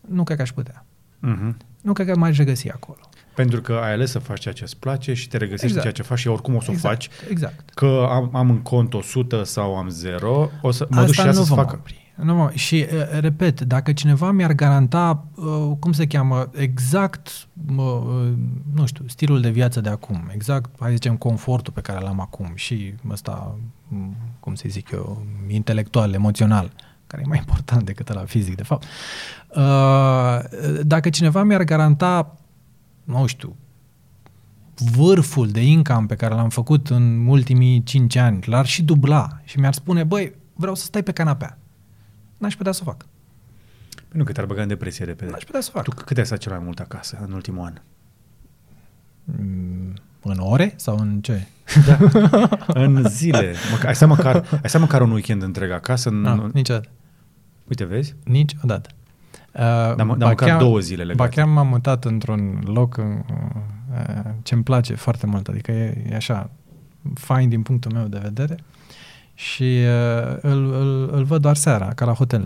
[0.00, 0.84] Nu cred că aș putea.
[1.18, 1.56] Mhm.
[1.82, 2.98] Nu cred că m-aș regăsi acolo.
[3.34, 5.86] Pentru că ai ales să faci ceea ce îți place și te regăsești Exact.
[5.86, 7.30] în ceea ce faci și oricum o să exact, o faci.
[7.30, 7.70] Exact.
[7.70, 11.22] Că am, am în cont 100 sau am 0, o să mă duc și Asta
[11.22, 11.76] ea nu să-ți vom facă.
[11.80, 12.09] opri.
[12.22, 12.50] Nu vom.
[12.50, 18.32] Și, uh, repet, dacă cineva mi-ar garanta, uh, cum se cheamă, exact, uh,
[18.74, 22.20] nu știu, stilul de viață de acum, exact, hai să zicem, confortul pe care l-am
[22.20, 26.72] acum și ăsta, m, cum să zic eu, intelectual, emoțional,
[27.06, 28.84] care e mai important decât la fizic, de fapt.
[29.56, 30.38] Uh,
[30.82, 32.36] Dacă cineva mi-ar garanta,
[33.04, 33.56] nu știu,
[34.74, 39.58] vârful de income pe care l-am făcut în ultimii 5 ani, l-ar și dubla și
[39.58, 41.59] mi-ar spune, băi, vreau să stai pe canapea.
[42.40, 43.06] N-aș putea să o fac.
[44.12, 45.30] Nu că te-ar băga în depresie repede.
[45.30, 45.84] N-aș putea să o fac.
[45.84, 47.80] Tu cât ai stat cel mai mult acasă în ultimul an?
[49.24, 51.46] Mm, În ore sau în ce?
[51.86, 51.98] Da.
[52.82, 53.54] în zile.
[53.70, 56.08] Măcar, ai, stat măcar, ai stat măcar un weekend întreg acasă?
[56.08, 56.88] În, Nu, niciodată.
[57.68, 58.14] Uite, vezi?
[58.24, 58.90] Niciodată.
[59.52, 59.60] Uh,
[59.96, 61.28] Dar, mă, dar măcar două zile legate.
[61.28, 63.04] Ba chiar m-am mutat într-un loc uh,
[63.92, 66.50] uh, ce-mi place foarte mult, adică e, e așa,
[67.14, 68.56] fain din punctul meu de vedere
[69.40, 72.44] și uh, îl, îl, îl văd doar seara, ca la hotel.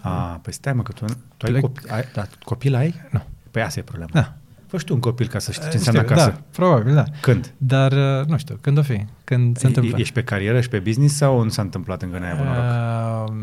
[0.00, 1.04] A, păi stai mă, că tu,
[1.36, 2.94] tu ai, Plec- copil, ai da, copil ai?
[3.10, 3.22] Nu.
[3.50, 4.10] Păi asta e problema.
[4.12, 4.32] Da.
[4.66, 6.30] Fă și tu un copil ca să știi ce Știu, înseamnă acasă.
[6.30, 7.04] Da, probabil, da.
[7.20, 7.52] Când?
[7.56, 9.96] Dar uh, nu știu, când o fi, când se E- întâmplă.
[9.98, 13.28] Ești pe carieră și pe business sau nu s-a întâmplat încă n-ai avut noroc?
[13.28, 13.34] Uh,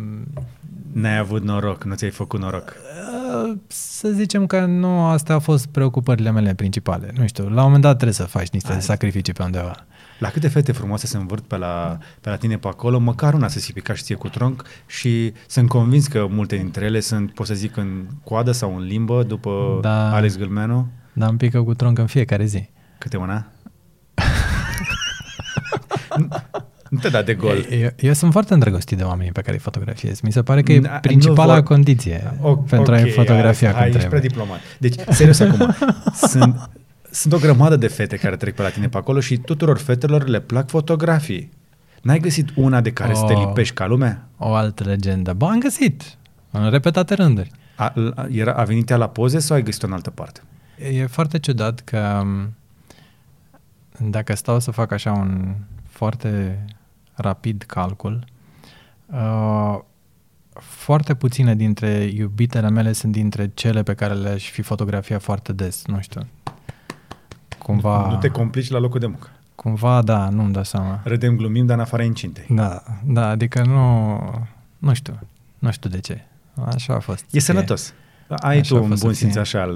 [0.91, 2.73] N-ai avut noroc, nu ți-ai făcut noroc.
[3.45, 7.11] Uh, Să zicem că nu astea au fost preocupările mele principale.
[7.17, 8.81] Nu știu, la un moment dat trebuie să faci niște Hai.
[8.81, 9.75] sacrificii pe undeva.
[10.21, 13.47] La câte fete frumoase se învârt pe la, pe la tine pe acolo, măcar una
[13.47, 17.33] să se pica și ție cu tronc și sunt convins că multe dintre ele sunt,
[17.33, 20.13] pot să zic, în coadă sau în limbă după Da.
[20.13, 20.87] Alex Gâlmeanu.
[21.13, 22.69] Dar îmi pică cu tronc în fiecare zi.
[22.97, 23.45] Câte una?
[26.17, 26.27] Nu-
[26.89, 27.65] nu te da de gol.
[27.69, 30.19] Eu, eu sunt foarte îndrăgostit de oamenii pe care îi fotografiez.
[30.19, 33.71] Mi se pare că e Da, principala nu vor- condiție O- pentru a-i ok, fotografia
[33.71, 34.19] hai, cum ești trebuie.
[34.19, 34.59] prea diplomat.
[34.79, 35.75] Deci, serios acum,
[36.31, 36.69] sunt,
[37.11, 40.27] sunt o grămadă de fete care trec pe la tine pe acolo și tuturor fetelor
[40.27, 41.49] le plac fotografii.
[42.01, 43.45] N-ai găsit una de care să te Oh.
[43.47, 44.27] lipești ca lumea?
[44.37, 45.33] O altă legendă.
[45.33, 46.17] Ba, am găsit.
[46.51, 47.51] În repetate rânduri.
[47.75, 50.41] A, a, era, a venit ea la poze sau ai găsit-o în altă parte?
[50.91, 52.53] E foarte ciudat că m,
[54.09, 55.55] dacă stau să fac așa un
[55.87, 56.65] foarte
[57.13, 58.23] rapid calcul,
[59.05, 59.79] uh,
[60.59, 65.85] foarte puține dintre iubitele mele sunt dintre cele pe care le-aș fi fotografiat foarte des,
[65.85, 66.21] nu știu.
[67.63, 69.27] Cumva, Nu te complici la locul de muncă.
[69.55, 70.99] cumva da, nu-mi dau seama.
[71.03, 72.45] Râdem, glumim, dar în afara incintei.
[72.49, 74.17] Da, da, adică nu,
[74.77, 75.19] nu știu,
[75.59, 76.25] nu știu de ce.
[76.65, 77.25] Așa a fost.
[77.31, 77.93] E sănătos.
[78.29, 79.41] Ai Așa tu a un fost să bun simț fie.
[79.41, 79.71] așa al...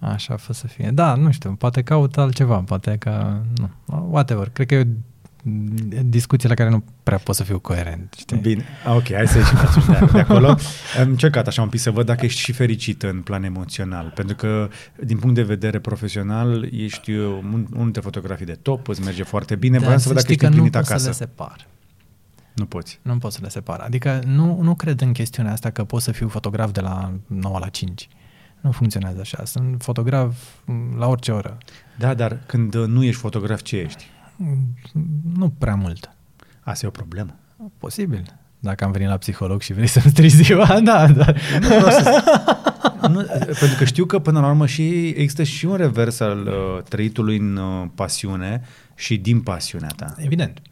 [0.00, 0.90] uh, Așa a fost să fie.
[0.94, 3.70] Da, nu știu, poate caut altceva, poate că, nu,
[4.10, 4.48] whatever.
[4.48, 4.86] Cred că e
[5.46, 8.36] o discuție la care nu prea pot să fiu coerent, știi?
[8.36, 10.48] Bine, Ah, ok, hai să ieșim atunci de, de acolo.
[11.00, 14.36] Am încercat așa un pic să văd dacă ești și fericit în plan emoțional, pentru
[14.36, 14.68] că
[15.04, 19.22] din punct de vedere profesional ești uh, un, unul dintre fotografii de top, îți merge
[19.22, 21.08] foarte bine, vreau să văd dacă știi ești că nu împlinit pot să acasă.
[21.08, 21.66] le separ.
[22.54, 22.98] Nu poți.
[23.02, 23.80] Nu pot să le separ.
[23.80, 27.58] Adică nu, nu cred în chestiunea asta că pot să fiu fotograf de la 9
[27.58, 28.08] la 5.
[28.60, 29.44] Nu funcționează așa.
[29.44, 31.58] Sunt fotograf m, la orice oră.
[31.98, 34.04] Da, dar când uh, nu ești fotograf, ce ești?
[34.36, 34.56] M,
[35.34, 36.10] Nu prea mult.
[36.60, 37.34] Asta e o problemă.
[37.78, 38.22] Posibil.
[38.58, 41.32] Dacă am venit la psiholog și vrei să-mi strici ziua, da, da.
[41.60, 42.22] Nu vreau să...
[43.08, 43.22] nu,
[43.58, 47.36] pentru că știu că până la urmă și există și un revers al uh, trăitului
[47.36, 48.62] în uh, pasiune
[48.94, 50.14] și din pasiunea ta.
[50.16, 50.62] Evident.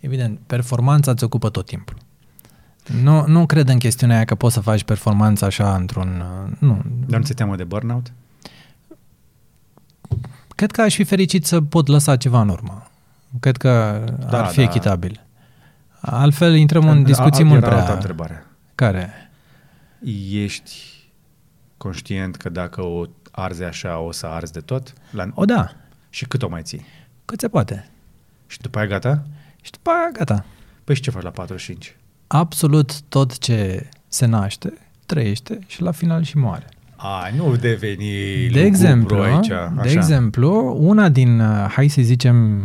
[0.00, 0.38] Evident.
[0.46, 1.96] Performanța îți ocupă tot timpul.
[3.02, 6.24] Nu, nu cred în chestiunea aia că poți să faci performanța așa într-un...
[6.46, 6.82] uh, Nu.
[7.06, 8.12] Dar nu ți teamă de burnout?
[10.54, 12.89] Cred că aș fi fericit să pot lăsa ceva în urmă.
[13.40, 14.62] Cred că Da, ar fi da.
[14.62, 15.20] echitabil.
[16.00, 17.94] Altfel intrăm în discuții A- mult era altă prea...
[17.94, 18.46] întrebare.
[18.74, 19.10] Care?
[20.30, 20.72] Ești
[21.76, 24.92] conștient că dacă o arzi așa, o să arzi de tot?
[25.10, 25.24] La...
[25.34, 25.72] O da,
[26.10, 26.84] Și cât o mai ții?
[27.24, 27.90] cât se poate.
[28.46, 29.22] Și după aia gata?
[29.62, 30.44] Și după aia gata.
[30.84, 31.96] Păi și ce faci la 45?
[32.26, 34.72] Absolut tot ce se naște,
[35.06, 36.66] trăiește și la final și moare.
[36.96, 39.90] Ai, nu deveni De lugubru exemplu, aici, de așa.
[39.90, 42.62] exemplu, una din, uh, hai să zicem,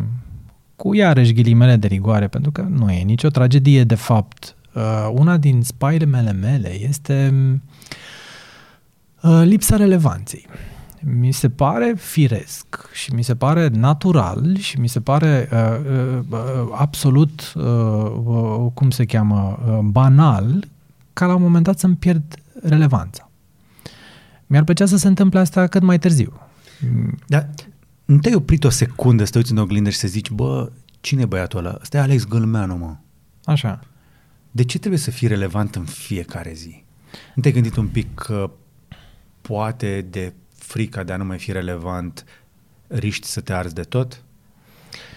[0.75, 5.37] cu iarăși ghilimele de rigoare, pentru că nu e nicio tragedie de fapt, uh, una
[5.37, 7.33] din spaimele mele este
[9.21, 10.47] uh, lipsa relevanței.
[10.99, 16.19] Mi se pare firesc și mi se pare natural și mi se pare uh, uh,
[16.29, 16.39] uh,
[16.71, 17.63] absolut, uh,
[18.23, 20.67] uh, cum se cheamă, uh, banal,
[21.13, 23.29] ca la un moment dat să-mi pierd relevanța.
[24.47, 26.33] Mi-ar plăcea să se întâmple asta cât mai târziu.
[27.27, 27.49] Dar
[28.05, 31.21] nu te-ai oprit o secundă să te uiți în oglindă și să zici, bă, cine
[31.21, 31.77] e băiatul ăla?
[31.81, 32.95] Ăsta e Alex Gâlmeanu, mă.
[33.43, 33.79] Așa.
[34.51, 36.83] De ce trebuie să fii relevant în fiecare zi?
[37.35, 38.51] Nu te-ai gândit un pic că
[39.41, 42.25] poate de frica de a nu mai fi relevant
[42.87, 44.23] riști să te arzi de tot?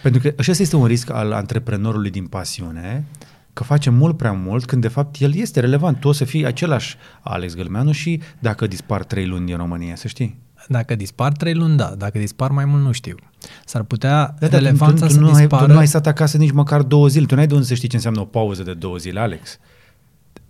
[0.02, 3.04] Pentru că așa este un risc al antreprenorului din pasiune,
[3.52, 6.00] că face mult prea mult când de fapt el este relevant.
[6.00, 10.08] Tu o să fii același Alex Gălmeanu și dacă dispar trei luni din România, să
[10.08, 10.38] știi.
[10.68, 11.94] Dacă dispar trei luni, da.
[11.96, 13.16] Dacă dispar mai mult, nu știu.
[13.64, 15.66] S-ar putea Da, dar relevanța tu, tu, să nu ai, dispară.
[15.66, 17.26] tu nu ai stat acasă nici măcar două zile.
[17.26, 19.58] Tu n-ai de unde să știi ce înseamnă o pauză de două zile, Alex.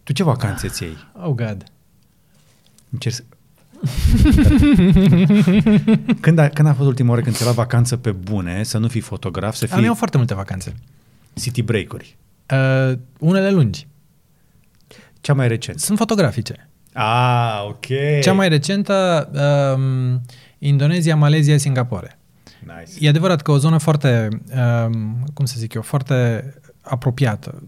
[0.03, 0.97] Tu ce vacanțe ți iei?
[1.23, 1.65] Oh, God.
[2.91, 3.23] Încerc să...
[6.21, 8.89] când, a, când a fost ultima oară când ți-ai luat vacanță pe bune, să nu
[8.89, 10.75] fii fotograf, să Am fii eu foarte multe vacanțe.
[11.41, 12.17] city break-uri?
[12.51, 13.87] Uh, unele lungi.
[15.21, 15.79] Cea mai recent.
[15.81, 16.69] Sunt fotografice.
[17.01, 17.87] Ah, ok.
[18.21, 19.29] Cea mai recentă,
[19.77, 20.21] um,
[20.59, 22.19] Indonezia, Malezia, Singapore.
[22.61, 23.07] Nice.
[23.07, 24.29] E adevărat că o zonă foarte,
[24.87, 26.45] um, cum să zic eu, foarte
[26.81, 27.63] apropiată.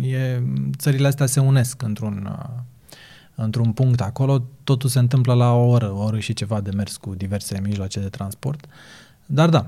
[0.00, 0.42] E,
[0.76, 2.48] țările astea se unesc într-un, uh,
[3.34, 6.96] într-un punct acolo, totul se întâmplă la o oră, o oră și ceva de mers
[6.96, 8.64] cu diverse mijloace de transport.
[9.26, 9.66] Dar da,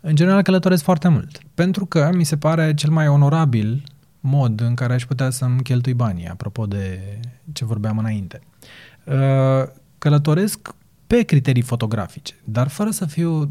[0.00, 3.82] în general călătoresc foarte mult, pentru că mi se pare cel mai onorabil
[4.20, 7.00] mod în care aș putea să-mi cheltui banii, apropo de
[7.52, 8.40] ce vorbeam înainte.
[9.04, 10.74] Uh, călătoresc
[11.06, 13.50] pe criterii fotografice, dar fără să fiu,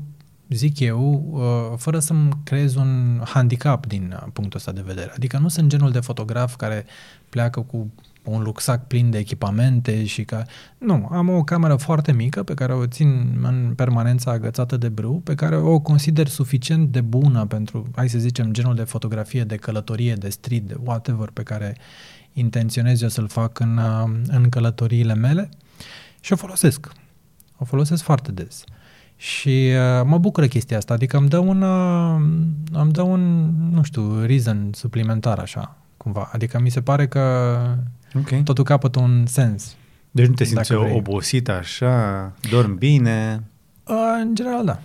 [0.50, 5.12] zic eu, uh, fără să-mi creez un handicap din punctul ăsta de vedere.
[5.16, 6.86] Adică nu sunt genul de fotograf care
[7.30, 7.92] pleacă cu
[8.24, 10.46] un rucsac plin de echipamente și ca...
[10.78, 15.22] Nu, am o cameră foarte mică pe care o țin în permanență agățată de brâu,
[15.24, 19.56] pe care o consider suficient de bună pentru, hai să zicem, genul de fotografie, de
[19.56, 21.78] călătorie, de street, de whatever pe care
[22.34, 23.80] intenționez eu să-l fac în,
[24.28, 25.50] în călătoriile mele
[26.20, 26.92] și o folosesc.
[27.58, 28.64] O folosesc foarte des.
[29.16, 32.22] Și uh, mă bucură chestia asta, adică îmi dă un, uh,
[32.72, 36.30] îmi dă un, nu știu, reason suplimentar așa, cumva.
[36.34, 37.58] Adică mi se pare că
[38.14, 38.44] okay.
[38.44, 39.76] totul capătă un sens.
[40.12, 43.44] Deci nu te simți obosit așa, dormi bine?
[43.88, 44.80] Uh, în general, da.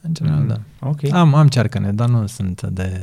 [0.00, 0.60] În general, mm, da.
[0.78, 1.10] Okay.
[1.10, 3.00] Am, am cearcăne, dar nu sunt de,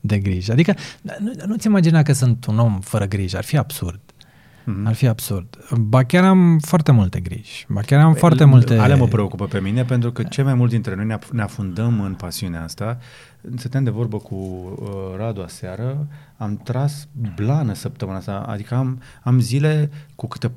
[0.00, 0.52] de grijă.
[0.52, 4.00] Adică nu, nu-ți imagina că sunt un om fără grijă, ar fi absurd.
[4.66, 4.86] Mm-hmm.
[4.86, 5.58] Ar fi absurd.
[5.78, 7.66] Ba chiar am foarte multe griji.
[7.68, 8.76] Ba chiar am păi, foarte multe...
[8.78, 12.00] Ale mă preocupă pe mine pentru că cei mai mulți dintre noi ne, ne afundăm
[12.00, 12.98] în pasiunea asta.
[13.56, 19.40] Stăteam de vorbă cu uh, Radu aseară, am tras blană săptămâna asta, adică am, am
[19.40, 20.52] zile cu câte 4-5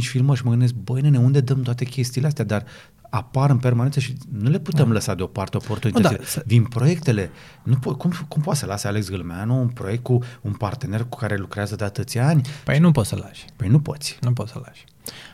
[0.00, 2.44] filmări și mă gândesc, băi nene, unde dăm toate chestiile astea?
[2.44, 2.64] Dar
[3.10, 4.92] apar în permanență și nu le putem da.
[4.92, 6.16] lăsa deoparte oportunitățile.
[6.18, 6.42] Da, să...
[6.46, 7.30] Vin proiectele.
[7.62, 11.16] Nu po- cum, cum poate să lase Alex Gâlmeanu un proiect cu un partener cu
[11.16, 12.42] care lucrează de atâția ani?
[12.64, 13.44] Păi nu poți să lași.
[13.56, 14.18] Păi nu poți.
[14.20, 14.84] Nu poți să lași.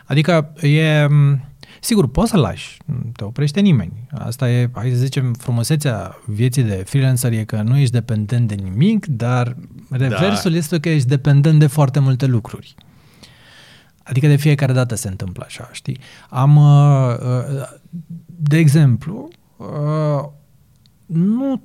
[0.05, 1.07] Adică e...
[1.81, 3.93] Sigur, poți să lași, nu te oprește nimeni.
[4.11, 8.55] Asta e, hai să zicem, frumusețea vieții de freelancer e că nu ești dependent de
[8.55, 9.57] nimic, dar
[9.91, 10.57] reversul da.
[10.57, 12.75] este că ești dependent de foarte multe lucruri.
[14.05, 15.99] Adică de fiecare dată se întâmplă așa, știi?
[16.29, 17.69] Am, uh, uh,
[18.27, 20.29] de exemplu, uh,
[21.07, 21.63] nu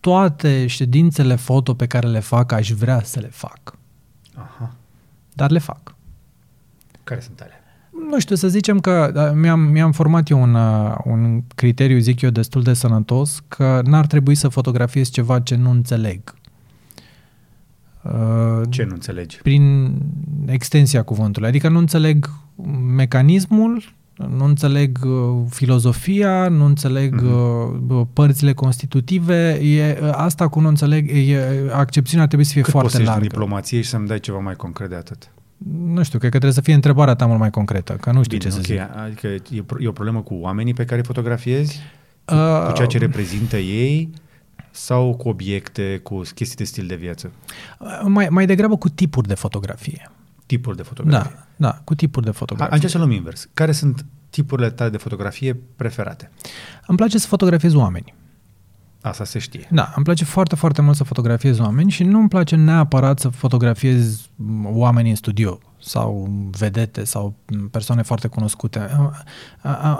[0.00, 3.78] toate ședințele foto pe care le fac aș vrea să le fac.
[4.34, 4.74] Aha.
[5.32, 5.94] Dar le fac.
[7.04, 7.60] Care sunt alea?
[8.10, 10.54] Nu știu, să zicem că da, mi-am, mi-am format eu un,
[11.04, 15.70] un criteriu, zic eu, destul de sănătos, că n-ar trebui să fotografiez ceva ce nu
[15.70, 16.34] înțeleg.
[18.02, 19.38] Uh, Ce nu înțelegi?
[19.42, 19.94] Prin
[20.46, 21.48] extensia cuvântului.
[21.48, 22.30] Adică nu înțeleg
[22.94, 23.82] mecanismul,
[24.36, 28.06] nu înțeleg uh, filozofia, nu înțeleg uh-huh.
[28.12, 29.58] părțile constitutive.
[29.62, 31.40] E, asta cu nu înțeleg, e,
[31.72, 33.22] accepțiunea trebuie să fie Cât foarte poți largă.
[33.22, 35.30] diplomație și să-mi dai ceva mai concret de atât?
[35.84, 38.38] Nu știu, cred că trebuie să fie întrebarea ta mult mai concretă, că nu știu
[38.38, 38.64] Bine, ce okay.
[38.64, 39.02] să zic.
[39.04, 41.80] Adică e, e o problemă cu oamenii pe care fotografiezi?
[42.32, 44.10] Uh, cu ceea ce reprezintă ei?
[44.70, 47.30] Sau cu obiecte, cu chestii de stil de viață?
[48.04, 50.10] Mai, mai degrabă cu tipuri de fotografie.
[50.46, 51.34] Tipuri de fotografie?
[51.56, 52.74] Da, da cu tipuri de fotografie.
[52.74, 53.48] Aici să luăm invers.
[53.54, 56.30] Care sunt tipurile tale de fotografie preferate?
[56.86, 58.14] Îmi place să fotografiez oameni.
[59.02, 59.68] Asta se știe.
[59.70, 63.28] Da, îmi place foarte, foarte mult să fotografiez oameni și nu îmi place neapărat să
[63.28, 64.28] fotografiez
[64.64, 67.34] oameni în studio sau vedete sau
[67.70, 68.90] persoane foarte cunoscute.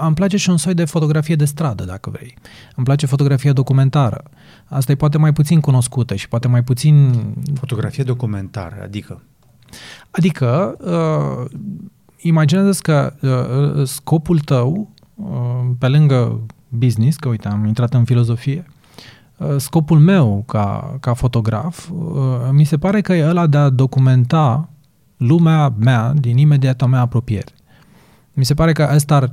[0.00, 2.34] Îmi place și un soi de fotografie de stradă, dacă vrei.
[2.76, 4.22] Îmi place fotografia documentară.
[4.64, 7.24] Asta e poate mai puțin cunoscută și poate mai puțin...
[7.54, 9.22] Fotografie documentară, adică?
[10.10, 11.58] Adică, uh,
[12.16, 18.64] imaginează că uh, scopul tău, uh, pe lângă business, că uite, am intrat în filozofie,
[18.66, 18.79] uh,
[19.56, 22.16] scopul meu ca, ca fotograf, uh,
[22.50, 24.68] mi se pare că e ăla de a documenta
[25.16, 27.52] lumea mea din imediata mea apropiere.
[28.32, 29.32] Mi se pare că ăsta ar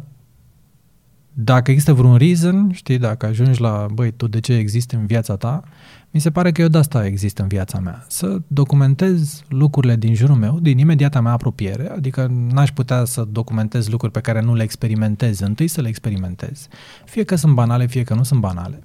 [1.40, 5.36] dacă există vreun reason, știi, dacă ajungi la, băi, tu de ce există în viața
[5.36, 5.64] ta,
[6.12, 8.06] mi se pare că eu de asta există în viața mea.
[8.08, 13.88] Să documentez lucrurile din jurul meu, din imediata mea apropiere, adică n-aș putea să documentez
[13.88, 16.68] lucruri pe care nu le experimentez, întâi să le experimentez.
[17.06, 18.84] Fie că sunt banale, fie că nu sunt banale.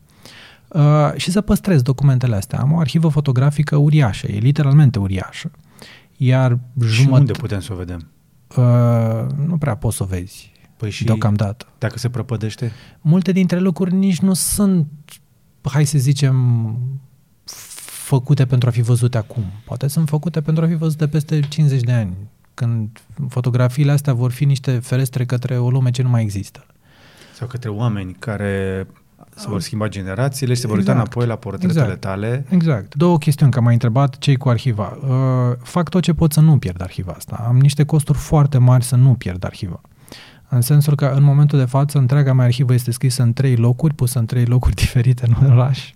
[0.72, 2.60] Uh, și să păstrez documentele astea.
[2.60, 5.50] Am o arhivă fotografică uriașă, e literalmente uriașă.
[6.16, 6.58] Iar
[6.88, 8.06] și unde putem să o vedem?
[8.56, 11.66] Uh, nu prea poți să o vezi Păi și deocamdată.
[11.78, 12.72] Dacă se prăpădește?
[13.00, 14.88] Multe dintre lucruri nici nu sunt,
[15.62, 16.76] hai să zicem,
[17.84, 19.44] făcute pentru a fi văzute acum.
[19.64, 22.16] Poate sunt făcute pentru a fi văzute peste 50 de ani,
[22.54, 26.66] când fotografiile astea vor fi niște ferestre către o lume ce nu mai există.
[27.34, 28.86] Sau către oameni care
[29.34, 30.96] se vor schimba generațiile și se vor exact.
[30.96, 32.00] uita înapoi la portretele exact.
[32.00, 32.44] tale.
[32.48, 32.94] Exact.
[32.94, 34.98] Două chestiuni, că m-ai întrebat cei cu arhiva.
[35.02, 37.44] Uh, fac tot ce pot să nu pierd arhiva asta.
[37.48, 39.80] Am niște costuri foarte mari să nu pierd arhiva.
[40.48, 43.94] În sensul că în momentul de față întreaga mea arhivă este scrisă în trei locuri,
[43.94, 45.92] pusă în trei locuri diferite în oraș.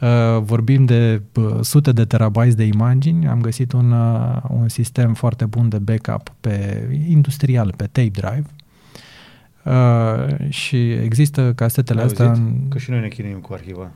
[0.00, 3.26] Uh, vorbim de uh, sute de terabytes de imagini.
[3.26, 8.44] Am găsit un, uh, un sistem foarte bun de backup pe industrial, pe tape drive.
[8.44, 8.67] Uh,
[10.48, 12.44] și există casetele Ai astea auzit?
[12.44, 12.68] în...
[12.68, 13.90] Că și noi ne chinuim cu arhiva.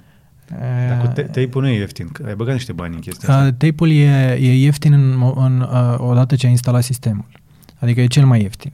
[0.52, 0.58] Uh,
[0.88, 2.08] Dar cu te- tape-ul nu e ieftin.
[2.08, 3.44] că Ai băgat niște bani în chestia asta.
[3.46, 7.24] Uh, tape-ul e, e ieftin în, mo- în, uh, odată ce ai instalat sistemul.
[7.78, 8.72] Adică e cel mai ieftin.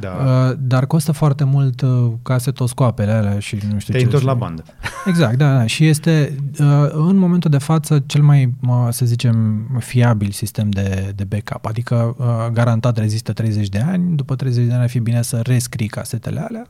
[0.00, 0.08] Da.
[0.08, 4.04] Uh, dar costă foarte mult uh, casetoscoapele alea și nu știu Te-ai ce.
[4.04, 4.62] întors și- la bandă.
[5.06, 5.66] Exact, da, da.
[5.66, 11.12] Și este uh, în momentul de față cel mai, uh, să zicem, fiabil sistem de,
[11.16, 11.66] de backup.
[11.66, 15.40] Adică uh, garantat rezistă 30 de ani, după 30 de ani ar fi bine să
[15.40, 16.66] rescrii casetele alea.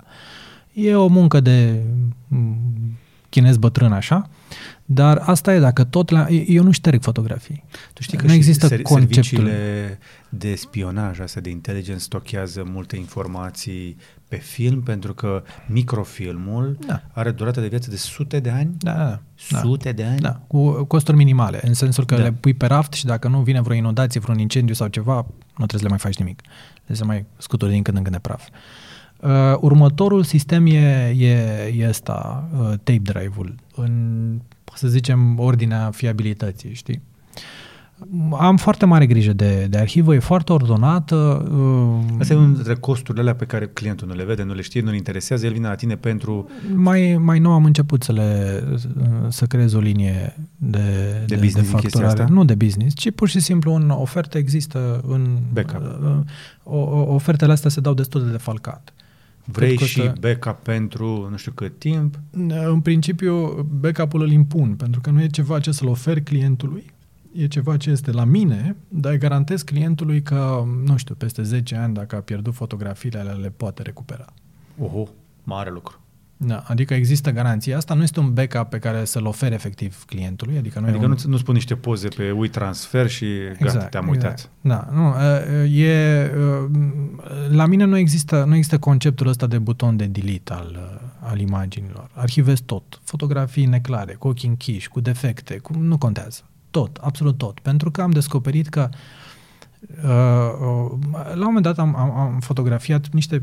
[0.72, 1.80] E o muncă de
[2.28, 2.56] mm,
[3.28, 4.28] chinez bătrân așa,
[4.84, 6.26] dar asta e, dacă tot la...
[6.28, 7.64] Eu nu șterg fotografii.
[7.92, 9.22] Tu știi că Nu și există ser- conceptul.
[9.22, 9.98] serviciile
[10.28, 13.96] de spionaj, astea de inteligență, stochează multe informații
[14.28, 17.02] pe film, pentru că microfilmul Da.
[17.12, 18.74] are durată de viață de sute de ani.
[18.78, 19.58] Da, da, da.
[19.60, 20.18] Sute de ani?
[20.20, 22.22] Da, cu costuri minimale, în sensul că Da.
[22.22, 25.14] le pui pe raft și dacă nu vine vreo inundație, vreun incendiu sau ceva,
[25.56, 26.40] nu trebuie să le mai faci nimic.
[26.74, 28.42] Trebuie să mai scuturi din când în când de praf.
[28.48, 28.54] Uh,
[29.60, 33.92] următorul sistem e, e, e ăsta, uh, tape drive-ul, în,
[34.74, 37.02] să zicem, ordinea fiabilității, știi?
[38.38, 41.46] Am foarte mare grijă de, de arhivă, e foarte ordonată.
[41.52, 44.60] Uh, Asta e unul dintre costurile alea pe care clientul nu le vede, nu le
[44.60, 46.48] știe, nu le interesează, el vine la tine pentru...
[46.74, 48.62] mai, mai nou am început să le
[49.28, 50.78] să creez o linie de,
[51.26, 52.06] De business în chestia facturare.
[52.22, 52.26] asta?
[52.34, 55.82] Nu de business, ci pur și simplu în ofertă există în Backup.
[55.82, 56.16] uh,
[56.62, 58.92] O, o, ofertele astea se dau destul de defalcat.
[59.44, 60.14] Vrei Cât și costă?
[60.20, 62.18] backup pentru nu știu cât timp.
[62.66, 66.92] În principiu, backup-ul îl impun, pentru că nu e ceva ce să-l ofer clientului,
[67.36, 71.76] e ceva ce este la mine, dar îi garantez clientului că, nu știu, peste 10
[71.76, 74.24] ani, dacă a pierdut fotografiile alea, le poate recupera.
[74.78, 75.08] Oho,
[75.42, 75.98] mare lucru.
[76.36, 80.56] Da, adică există garanția asta, nu este un backup pe care să-l ofere efectiv clientului,
[80.56, 81.10] adică nu Adică e un...
[81.10, 83.26] nu, nu spun niște poze pe WeTransfer și
[83.60, 84.50] gata, te-am uitat.
[84.60, 86.70] Da, nu, uh, e, uh,
[87.50, 91.40] la mine nu există, nu există conceptul ăsta de buton de delete al, uh, al
[91.40, 92.10] imaginilor.
[92.12, 96.40] Arhivez tot, fotografii neclare, cu ochii închiși, cu defecte, cu, nu contează.
[96.70, 97.58] Tot, absolut tot.
[97.60, 98.98] Pentru că am descoperit că Uh,
[99.88, 103.42] uh, la un moment dat am, am, am fotografiat niște,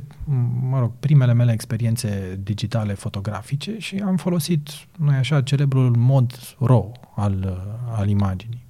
[0.70, 7.12] mă rog, primele mele experiențe digitale fotografice și am folosit, nu așa, celebrul mod RAW
[7.16, 8.66] al, uh, al imaginii,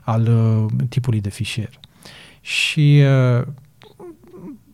[0.00, 1.80] al uh, tipului de fișier.
[2.40, 3.02] Și
[3.38, 3.46] uh,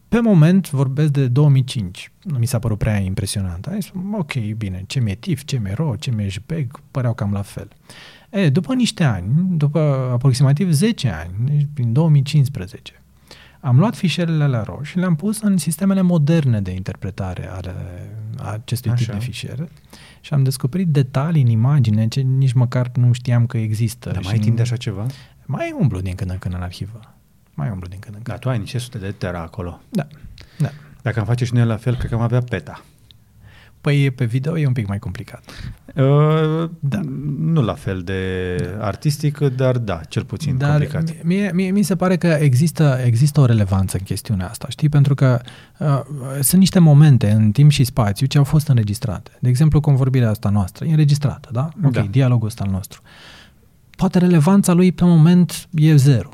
[0.09, 2.13] pe moment vorbesc de 2005.
[2.23, 3.67] Nu mi s-a părut prea impresionant.
[3.67, 7.33] Ai spus, ok, bine, ce mi-e TIFF, ce mi-e RAW, ce mi-e JPEG, păreau cam
[7.33, 7.69] la fel.
[8.31, 13.03] E, după niște ani, după aproximativ 10 ani, deci prin 2015,
[13.61, 17.75] am luat fișierele la RAW și le-am pus în sistemele moderne de interpretare ale
[18.37, 19.05] acestui Așa.
[19.05, 19.69] tip de fișiere
[20.21, 24.11] și am descoperit detalii în imagine ce nici măcar nu știam că există.
[24.11, 25.07] Dar și mai ai timp de așa ceva?
[25.47, 27.01] Mai umblu din când în când în arhivă.
[27.55, 28.37] Mai umblu din când în când.
[28.37, 29.81] Da, tu ai niște sute de tera acolo.
[29.89, 30.07] Da.
[30.59, 30.71] da.
[31.03, 32.85] Dacă am face și noi la fel, cred că am avea peta.
[33.81, 35.43] Păi pe video e un pic mai complicat.
[35.95, 37.01] Uh, Da.
[37.39, 38.21] Nu la fel de
[38.81, 41.15] artistic, dar da, cel puțin Dar complicat.
[41.25, 44.89] mie, mie, mi se pare că există, există o relevanță în chestiunea asta, știi?
[44.89, 45.41] Pentru că
[45.79, 46.03] uh,
[46.41, 49.31] sunt niște momente în timp și spațiu ce au fost înregistrate.
[49.41, 51.69] De exemplu, convorbirea asta noastră e înregistrată, da?
[51.85, 52.01] Ok, Da.
[52.11, 53.01] dialogul ăsta al nostru.
[53.97, 56.29] Poate relevanța lui pe moment e zero,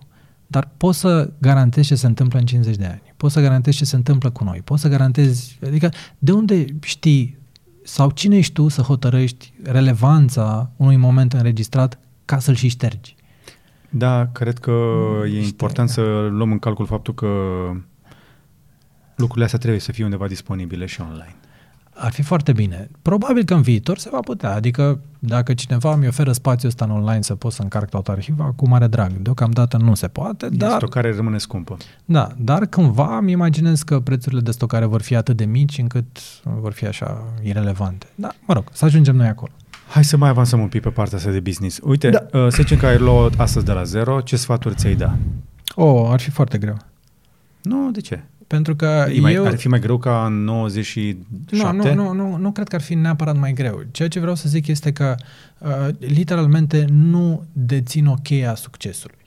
[0.47, 3.13] dar poți să garantezi ce se întâmplă în 50 de ani.
[3.25, 4.61] Poți să garantezi ce se întâmplă cu noi.
[4.64, 5.59] Poți să garantezi...
[5.66, 7.39] Adică, de unde știi
[7.85, 13.14] sau cine ești tu să hotărăști relevanța unui moment înregistrat ca să-l și ștergi?
[13.91, 14.70] Da, cred că
[15.22, 16.01] e Niște- important să
[16.31, 17.27] luăm în calcul faptul că
[19.16, 21.35] lucrurile astea trebuie să fie undeva disponibile și online.
[21.97, 22.88] Ar fi foarte bine.
[23.03, 24.55] Probabil că în viitor se va putea.
[24.55, 28.53] Adică dacă cineva mi oferă spațiul ăsta în online să pot să încarc toată arhiva,
[28.57, 29.12] cu mare drag.
[29.12, 30.68] Deocamdată nu se poate, Dar...
[30.68, 31.76] dar, Stocare rămâne scumpă.
[32.05, 36.07] da, dar cândva îmi imaginez că prețurile de stocare vor fi atât de mici încât
[36.61, 38.07] vor fi așa irelevante.
[38.14, 39.51] Da, mă rog, să ajungem noi acolo.
[39.88, 41.78] Hai să mai avansăm un pic pe partea asta de business.
[41.82, 42.26] Uite, Da.
[42.30, 42.38] da.
[42.38, 45.16] uh, să zicem că ai luat astăzi de la zero, ce sfaturi ți-ai da?
[45.74, 46.76] Oh, ar fi foarte greu.
[47.62, 48.22] Nu, de ce?
[48.47, 49.47] Pentru că E mai, eu...
[49.47, 51.57] Ar fi mai greu ca în 97?
[51.57, 53.82] Nu, nu, nu, nu, nu cred că ar fi neapărat mai greu.
[53.90, 55.14] Ceea ce vreau să zic este că
[55.59, 59.24] uh, literalmente nu dețin o cheie a succesului.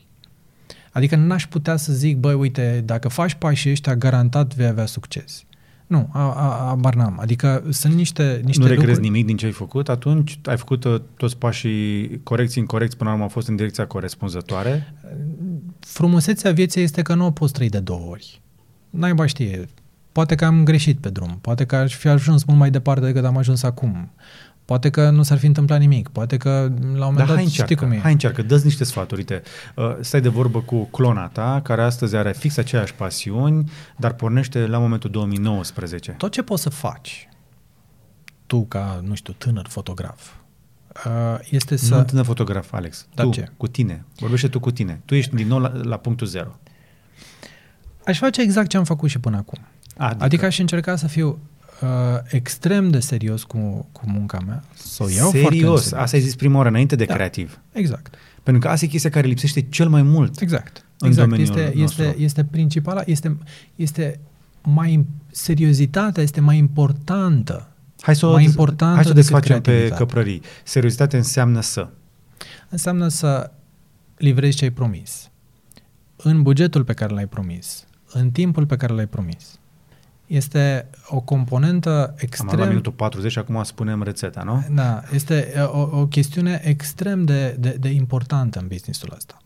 [0.91, 5.45] Adică n-aș putea să zic, băi, uite, dacă faci pașii ăștia, garantat vei avea succes.
[5.87, 7.17] Nu, a, a, abar n-am.
[7.21, 9.09] Adică sunt niște, niște nu regrezi lucruri...
[9.09, 13.15] nimic din ce ai făcut, atunci ai făcut uh, toți pașii corecți, incorecți, până la
[13.15, 14.93] urmă au fost în direcția corespunzătoare.
[15.79, 18.41] Frumusețea vieții este că nu o poți trăi de două ori.
[18.89, 19.69] Naiba știe.
[20.11, 23.25] Poate că am greșit pe drum, poate că aș fi ajuns mult mai departe decât
[23.25, 24.11] am ajuns acum.
[24.65, 27.45] Poate că nu s-ar fi întâmplat nimic, poate că la un moment Dar dat hai
[27.45, 27.99] știi încearcă, cum e.
[27.99, 29.19] hai încearcă, dă niște sfaturi.
[29.19, 29.41] Uite,
[29.75, 34.65] uh, stai de vorbă cu clona ta, care astăzi are fix aceeași pasiuni, dar pornește
[34.65, 36.11] la momentul 2019.
[36.11, 37.29] Tot ce poți să faci,
[38.45, 40.31] tu ca, nu știu, tânăr fotograf,
[41.05, 41.85] uh, este Să...
[41.85, 41.95] să...
[41.95, 43.07] Nu tânăr fotograf, Alex.
[43.13, 43.51] Dar tu, ce?
[43.57, 44.05] cu tine.
[44.19, 45.01] Vorbește tu cu tine.
[45.05, 46.59] Tu ești din nou la, la punctul zero.
[48.07, 49.57] Aș face exact ce am făcut și până acum.
[49.97, 51.39] Adică, Adică aș încerca să fiu
[51.81, 51.87] uh,
[52.27, 56.01] extrem de serios cu, cu munca mea, să o iau foarte în serios, serios.
[56.03, 57.13] asta ai zis prima oară, înainte de Da.
[57.13, 57.59] creativ.
[57.71, 60.39] Exact, Pentru că asta e chestia care lipsește cel mai mult.
[60.41, 60.85] exact.
[60.99, 61.29] În exact.
[61.29, 62.03] domeniul Este, nostru.
[62.03, 63.37] este, este principala, este,
[63.75, 64.19] este
[64.63, 67.67] mai, seriozitatea este mai importantă.
[68.01, 70.05] Hai să, o, Mai importantă hai să o decât desfacem pe creativitatea.
[70.05, 70.41] căprării.
[70.63, 71.89] Seriozitate înseamnă să.
[72.69, 73.51] Înseamnă să
[74.17, 75.29] livrezi ce ai promis.
[76.15, 77.86] În bugetul pe care l-ai promis.
[78.11, 79.59] În timpul pe care l-ai promis.
[80.27, 82.67] Este o componentă Am la extrem...
[82.67, 84.65] minutul 40 și acum spunem rețeta, nu?
[84.71, 89.37] Da, este uh, o, o chestiune extrem de, de, de importantă în businessul ăsta.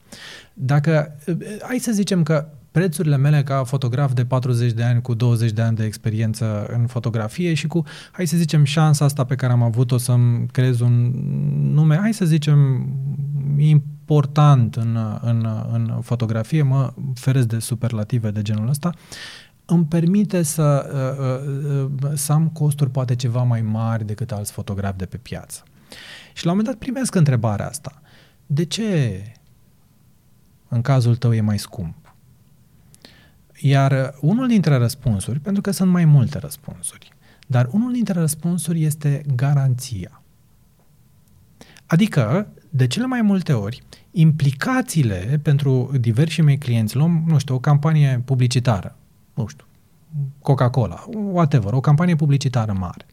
[0.53, 5.13] Dacă, uh, hai să zicem că prețurile mele ca fotograf de 40 de ani cu
[5.13, 9.35] 20 de ani de experiență în fotografie și cu, hai să zicem, șansa asta pe
[9.35, 11.11] care am avut-o să-mi creez un
[11.73, 12.87] nume, hai să zicem,
[13.57, 18.91] important în, în, în fotografie, mă feresc de superlative de genul ăsta,
[19.65, 24.97] îmi permite să, uh, uh, să am costuri poate ceva mai mari decât alți fotografi
[24.97, 25.63] de pe piață.
[26.33, 28.01] Și la un moment dat primesc întrebarea asta.
[28.45, 29.21] De ce
[30.67, 32.00] în cazul tău e mai scump?
[33.61, 37.11] Iar uh, unul dintre răspunsuri, pentru că sunt mai multe răspunsuri,
[37.47, 40.21] dar unul dintre răspunsuri este garanția.
[41.85, 47.59] Adică, de cele mai multe ori, implicațiile pentru diversi mei clienți, luăm, nu știu, o
[47.59, 48.95] campanie publicitară,
[49.33, 49.65] nu știu,
[50.41, 53.05] Coca-Cola, whatever, o campanie publicitară mare.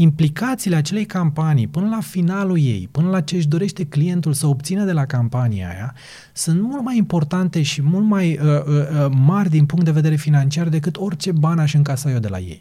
[0.00, 4.84] Implicațiile acelei campanii până la finalul ei, până la ce își dorește clientul să obțină
[4.84, 5.94] de la campania aia,
[6.32, 10.16] sunt mult mai importante și mult mai uh, uh, uh, mari din punct de vedere
[10.16, 12.60] financiar decât orice bani aș încasa eu de la ei.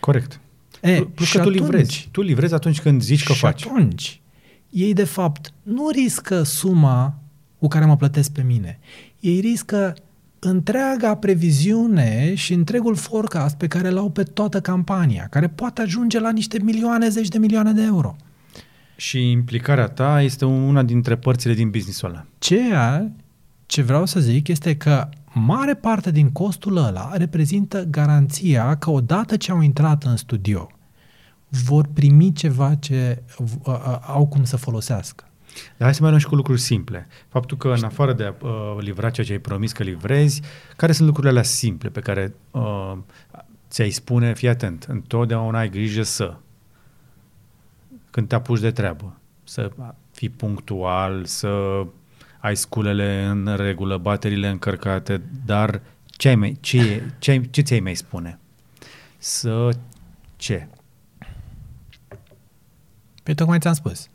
[0.00, 0.40] Corect.
[0.82, 2.08] E, Plus și că tu atunci- livrezi.
[2.10, 3.66] Tu livrezi atunci când zici că și faci.
[3.66, 4.20] atunci,
[4.70, 7.18] ei de fapt nu riscă suma
[7.58, 8.78] cu care mă plătesc pe mine.
[9.20, 9.94] Ei riscă
[10.38, 16.30] întreaga previziune și întregul forecast pe care l-au pe toată campania, care poate ajunge la
[16.30, 18.16] niște milioane, zeci de milioane de euro.
[18.96, 22.24] Și implicarea ta este una dintre părțile din businessul ăla.
[22.38, 23.12] Ceea
[23.66, 29.36] ce vreau să zic este că mare parte din costul ăla reprezintă garanția că odată
[29.36, 30.68] ce au intrat în studio,
[31.48, 35.27] vor primi ceva ce v- a- a- au cum să folosească.
[35.54, 37.06] Dar hai să mai luăm și cu lucruri simple.
[37.28, 40.42] Faptul că în afară de a uh, livra ceea ce ai promis că livrezi,
[40.76, 42.96] care sunt lucrurile alea simple pe care uh,
[43.70, 46.36] ți-ai spune, fii atent, întotdeauna ai grijă să,
[48.10, 49.70] când te apuci de treabă, să
[50.12, 51.82] fii punctual, să
[52.38, 57.80] ai sculele în regulă, bateriile încărcate, dar ce, ai mai, ce, ce, ai- ce ți-ai
[57.80, 58.38] mai spune?
[59.18, 59.68] Să
[60.36, 60.68] ce?
[63.22, 64.08] Păi tocmai ți-am spus.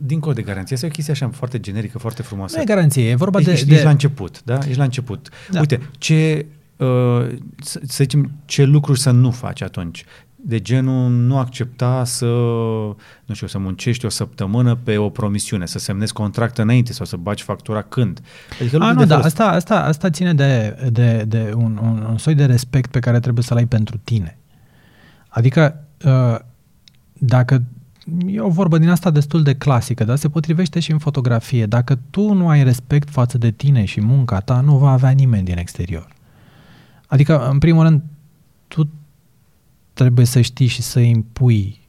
[0.00, 2.56] Dincolo de garanție, asta e o chestie așa foarte generică, foarte frumoasă.
[2.56, 3.50] Nu e garanție, e vorba de...
[3.50, 4.58] ești, de ești la început, da?
[4.58, 5.28] Ești la început.
[5.50, 5.60] Da.
[5.60, 6.86] Uite, ce, uh,
[7.62, 10.04] să, să zicem, ce lucruri să nu faci atunci?
[10.36, 12.26] De genul nu accepta să,
[13.24, 17.16] nu știu, să muncești o săptămână pe o promisiune, să semnezi contract înainte sau să
[17.16, 18.20] bagi factura când.
[18.60, 21.78] Adică A, lucruri nu, de da, felul asta, asta, asta ține de, de, de un,
[21.82, 24.38] un, un soi de respect pe care trebuie să-l ai pentru tine.
[25.28, 26.38] Adică, uh,
[27.12, 27.62] dacă
[28.26, 31.66] e o vorbă din asta destul de clasică, dar se potrivește și în fotografie.
[31.66, 35.44] Dacă tu nu ai respect față de tine și munca ta, nu va avea nimeni
[35.44, 36.08] din exterior.
[37.06, 38.02] Adică, în primul rând,
[38.68, 38.88] tu
[39.92, 41.80] trebuie să știi și să impui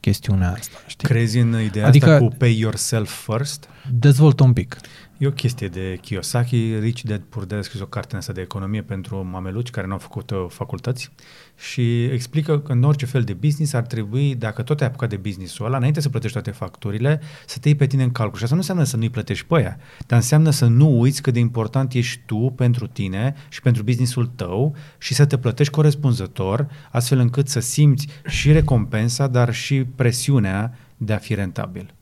[0.00, 0.76] chestiunea asta.
[0.86, 1.08] Știi?
[1.08, 3.68] Crezi în ideea Adică- asta cu pay yourself first?
[3.92, 4.76] Dezvoltă un pic.
[5.20, 8.32] E o chestie de Kiyosaki, Rich Dad Poor Dad a scris o carte în asta
[8.32, 11.10] de economie pentru mameluci care nu au făcut uh, facultăți
[11.58, 15.16] și explică că în orice fel de business ar trebui, dacă tot ai apucat de
[15.16, 18.36] business-ul ăla, înainte să plătești toate facturile, să te iei pe tine în calcul.
[18.36, 21.32] Și asta nu înseamnă să nu-i plătești pe aia, dar înseamnă să nu uiți cât
[21.32, 26.66] de important ești tu pentru tine și pentru businessul tău și să te plătești corespunzător,
[26.90, 31.94] astfel încât să simți și recompensa, dar și presiunea de a fi rentabil.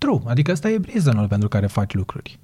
[0.00, 2.38] True, adică asta e reasonul pentru care faci lucruri.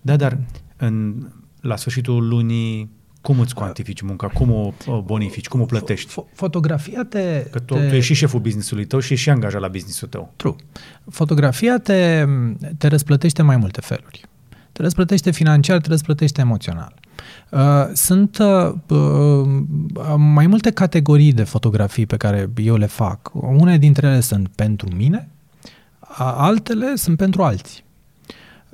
[0.00, 0.38] Da, dar
[0.76, 1.14] în,
[1.60, 4.26] la sfârșitul lunii, cum îți cuantifici munca?
[4.26, 5.48] Cum o, o bonifici?
[5.48, 6.12] Cum o plătești?
[6.12, 7.46] Fo- fotografia te...
[7.50, 7.88] Că tu, te...
[7.88, 10.32] tu ești și șeful businessului tău și ești și angajat la businessul tău.
[10.36, 10.54] True.
[11.10, 12.24] Fotografia te,
[12.78, 14.28] te răsplătește mai multe feluri.
[14.72, 16.94] te răsplătește financiar, te răsplătește emoțional.
[17.50, 17.60] Uh,
[17.92, 19.48] sunt uh, uh,
[20.16, 23.30] mai multe categorii de fotografii pe care eu le fac.
[23.34, 25.28] Une dintre ele sunt pentru mine,
[26.24, 27.86] altele sunt pentru alții.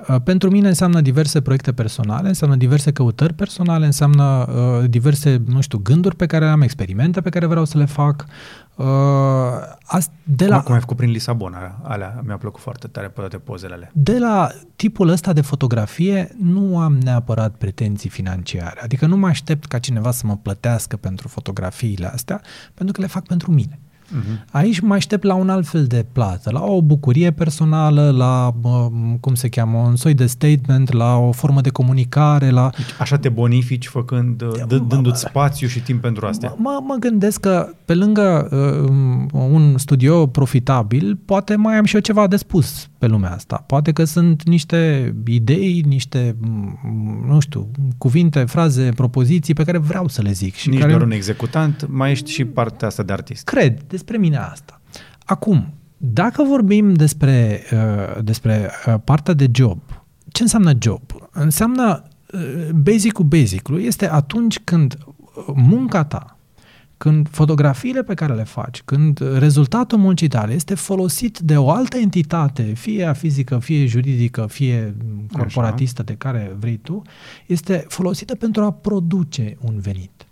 [0.09, 5.61] Uh, pentru mine înseamnă diverse proiecte personale, înseamnă diverse căutări personale, înseamnă uh, diverse, nu
[5.61, 8.25] știu, gânduri pe care le am, experimente pe care vreau să le fac.
[8.77, 8.87] Uh,
[10.23, 13.37] de la, cum, cum ai făcut prin Lisabona, alea mi-a plăcut foarte tare pe toate
[13.37, 13.91] pozele alea.
[13.93, 19.65] De la tipul ăsta de fotografie nu am neapărat pretenții financiare, adică nu mă aștept
[19.65, 22.41] ca cineva să mă plătească pentru fotografiile astea,
[22.75, 23.79] pentru că le fac pentru mine.
[24.15, 24.45] Uh-huh.
[24.51, 28.55] Aici mă aștept la un alt fel de plată, la o bucurie personală, la,
[29.21, 32.71] cum se cheamă, un soi de statement, la o formă de comunicare, la...
[32.77, 36.55] Deci așa te bonifici făcând, d- dându-ți spațiu și timp pentru astea.
[36.57, 42.01] Mă, mă gândesc că pe lângă uh, un studio profitabil, poate mai am și eu
[42.01, 43.57] ceva de spus pe lumea asta.
[43.67, 46.37] Poate că sunt niște idei, niște,
[47.27, 50.55] nu știu, cuvinte, fraze, propoziții pe care vreau să le zic.
[50.55, 50.91] Și Nici care...
[50.91, 53.45] doar un executant, mai ești și partea asta de artist.
[53.45, 54.81] Cred, despre mine asta.
[55.25, 59.79] Acum, dacă vorbim despre, uh, despre uh, partea de job,
[60.33, 61.03] ce înseamnă job?
[61.31, 62.03] Înseamnă
[62.33, 64.99] uh, basic-ul basic-ul este atunci când
[65.55, 66.34] munca ta,
[67.05, 71.97] când fotografiile pe care le faci, când rezultatul muncii tale este folosit de o altă
[71.97, 74.95] entitate, fie fizică, fie juridică, fie
[75.33, 76.13] corporatistă Așa.
[76.13, 77.03] de care vrei tu,
[77.47, 80.27] este folosită pentru a produce un venit.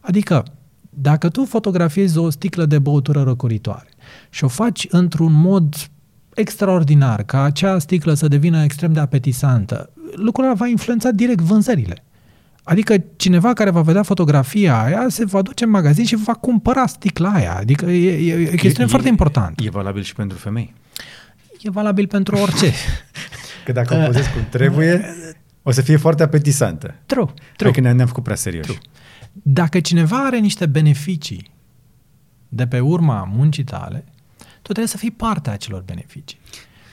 [0.00, 0.44] Adică,
[0.90, 3.88] dacă tu fotografiezi o sticlă de băutură răcoritoare
[4.30, 5.74] și o faci într-un mod
[6.34, 12.04] extraordinar, ca acea sticlă să devină extrem de apetisantă, lucrul ăla va influența direct vânzările.
[12.62, 16.86] Adică cineva care va vedea fotografia aia se va duce în magazin și va cumpăra
[16.86, 17.56] sticla aia.
[17.56, 19.60] Adică e, e, e chestiune e, foarte important.
[19.62, 20.74] E valabil și pentru femei.
[21.60, 22.72] E valabil pentru orice.
[23.64, 25.14] Că dacă o pozezi cum trebuie,
[25.62, 26.94] o să fie foarte apetisantă.
[27.06, 27.70] True, true.
[27.70, 28.68] Adică ne-am făcut prea serioși.
[28.68, 28.80] True.
[29.32, 31.50] Dacă cineva are niște beneficii
[32.48, 34.04] de pe urma muncii tale,
[34.38, 36.38] tu trebuie să fii parte a acelor beneficii.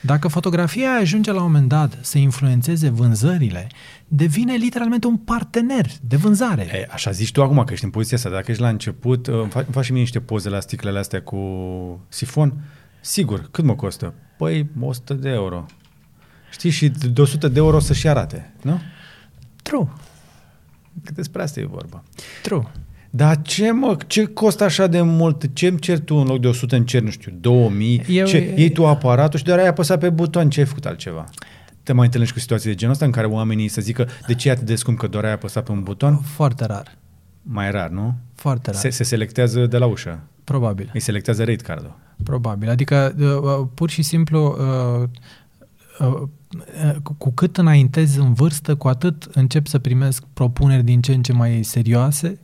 [0.00, 3.66] Dacă fotografia ajunge la un moment dat să influențeze vânzările,
[4.08, 6.62] devine literalmente un partener de vânzare.
[6.62, 8.30] E, așa zici tu acum că ești în poziția asta.
[8.30, 10.98] Dacă ești la început, uh, îmi, fac, îmi faci și mie niște poze la sticlele
[10.98, 11.38] astea cu
[12.08, 12.54] sifon.
[13.00, 14.14] Sigur, cât mă costă?
[14.38, 15.66] Păi 100 de euro.
[16.50, 18.80] Știi, și de 100 de euro să-și arate, nu?
[19.62, 19.88] True.
[21.04, 22.02] Că despre asta e vorba.
[22.42, 22.62] True.
[23.10, 25.50] Dar ce, mă, ce costă așa de mult?
[25.52, 28.04] Ce îmi cer tu în loc de 100 în cer, nu știu, 2000?
[28.08, 31.24] Eu, ce, iei tu aparatul și doar ai apăsat pe buton, ce ai făcut altceva?
[31.82, 34.48] Te mai întâlnești cu situații de genul ăsta în care oamenii să zică de ce
[34.48, 36.16] e atât de scump că doar ai apăsat pe un buton?
[36.16, 36.96] Foarte rar.
[37.42, 38.14] Mai rar, nu?
[38.34, 38.80] Foarte rar.
[38.80, 40.20] Se, se selectează de la ușă.
[40.44, 40.90] Probabil.
[40.92, 41.98] Îi selectează rate card-ul.
[42.24, 42.68] Probabil.
[42.68, 45.08] Adică, uh, uh, pur și simplu, uh,
[46.06, 46.22] uh,
[47.02, 51.22] cu, cu cât înaintezi în vârstă, cu atât încep să primesc propuneri din ce în
[51.22, 52.40] ce mai serioase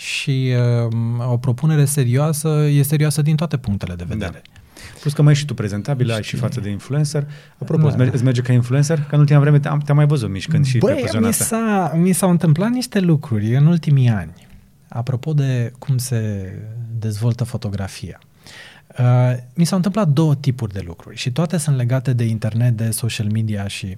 [0.00, 0.52] și
[0.86, 4.42] uh, o propunere serioasă e serioasă din toate punctele de vedere.
[4.44, 4.60] Da.
[5.00, 7.26] Plus că mai ești și tu prezentabil, ai și față de influencer.
[7.58, 8.04] Apropo, da.
[8.04, 9.02] îți merge ca influencer?
[9.08, 11.44] Că în ultima vreme te-am, te-am mai văzut mișcând și Băi, pe zona mi, asta.
[11.44, 14.46] s-a, mi s-au întâmplat niște lucruri în ultimii ani.
[14.88, 16.52] Apropo de cum se
[16.98, 18.20] dezvoltă fotografia.
[18.98, 22.90] Uh, mi s-au întâmplat două tipuri de lucruri și toate sunt legate de internet, de
[22.90, 23.96] social media și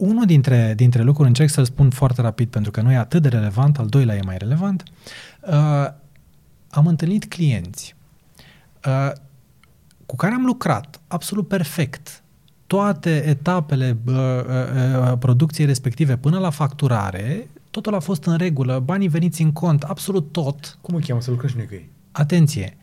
[0.00, 3.28] unul dintre, dintre lucruri, încerc să-l spun foarte rapid pentru că nu e atât de
[3.28, 4.82] relevant, al doilea e mai relevant,
[5.40, 5.86] uh,
[6.70, 7.94] am întâlnit clienți
[8.86, 9.12] uh,
[10.06, 12.22] cu care am lucrat absolut perfect
[12.66, 19.08] toate etapele uh, uh, producției respective până la facturare, totul a fost în regulă, banii
[19.08, 20.78] veniți în cont, absolut tot.
[20.80, 21.90] Cum o cheamă să lucrăm și noi cu ei?
[22.12, 22.76] Atenție!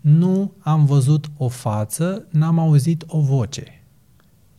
[0.00, 3.82] Nu am văzut o față, n-am auzit o voce.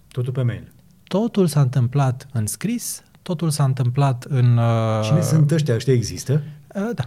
[0.08, 0.73] Totul pe mail.
[1.20, 4.58] Totul s-a întâmplat în scris, totul s-a întâmplat în...
[4.58, 5.76] Uh, Cine sunt ăștia?
[5.76, 6.42] Ăștia există?
[6.76, 7.04] Uh, da.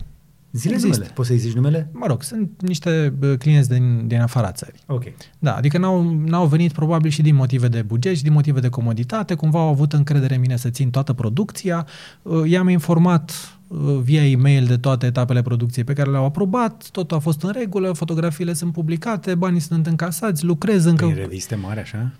[0.52, 0.96] Zile Există.
[0.96, 1.12] numele.
[1.14, 1.88] Poți să-i zici numele?
[1.92, 4.80] Mă rog, sunt niște clienți din, din afara țării.
[4.86, 5.02] Ok.
[5.38, 8.68] Da, adică n-au, n-au venit probabil și din motive de buget și din motive de
[8.68, 11.86] comoditate, cumva au avut încredere în mine să țin toată producția.
[12.22, 13.32] Uh, i-am informat
[13.68, 17.50] uh, via e-mail de toate etapele producției pe care le-au aprobat, totul a fost în
[17.52, 21.04] regulă, fotografiile sunt publicate, banii sunt încasați, lucrez încă...
[21.04, 22.12] Prin reviste mari, așa?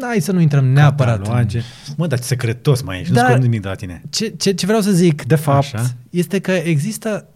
[0.00, 1.18] Hai să nu intrăm neapărat.
[1.18, 1.58] Cataloage.
[1.58, 1.94] În...
[1.96, 4.02] Mă, dar secretos mai ești, da, nu nimic de la tine.
[4.10, 5.94] Ce, ce, ce vreau să zic, de fapt, Așa.
[6.10, 7.26] este că există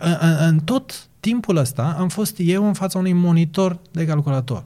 [0.00, 4.62] în, în tot timpul ăsta am fost eu în fața unui monitor de calculator.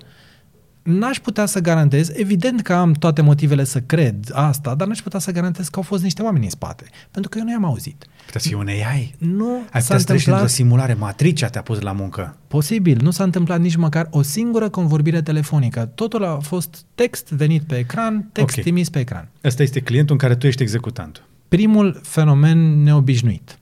[0.89, 5.19] N-aș putea să garantez, evident că am toate motivele să cred asta, dar n-aș putea
[5.19, 8.07] să garantez că au fost niște oameni în spate, pentru că eu nu i-am auzit.
[8.25, 9.15] Putea să fie un AI.
[9.19, 10.95] Nu Ai s-a putea să treci într-o întâmplat simulare.
[10.95, 12.37] Matricea te-a pus la muncă.
[12.49, 15.91] Posibil, nu s-a întâmplat nici măcar o singură convorbire telefonică.
[15.95, 18.63] Totul a fost text venit pe ecran, text Ok.
[18.63, 19.29] trimis pe ecran.
[19.45, 21.23] Ăsta este clientul în care tu ești executantul.
[21.49, 23.59] Primul fenomen neobișnuit.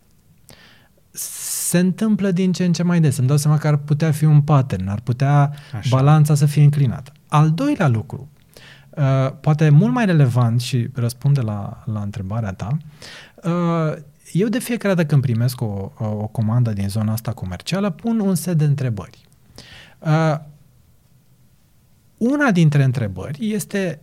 [1.13, 3.17] Se întâmplă din ce în ce mai des.
[3.17, 5.97] Îmi dau seama că ar putea fi un pattern, ar putea Așa.
[5.97, 7.13] balanța să fie înclinată.
[7.29, 8.29] Al doilea lucru,
[8.91, 12.77] uh, poate mult mai relevant și răspunde la, la întrebarea ta,
[13.45, 13.97] uh,
[14.33, 18.21] eu de fiecare dată când primesc o, o, o comandă din zona asta comercială, pun
[18.21, 19.21] un set de întrebări.
[19.99, 20.39] Uh,
[22.17, 24.01] una dintre întrebări este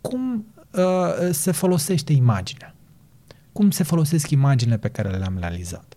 [0.00, 2.74] cum uh, se folosește imaginea.
[3.52, 5.91] Cum se folosesc imaginile pe care le-am realizat.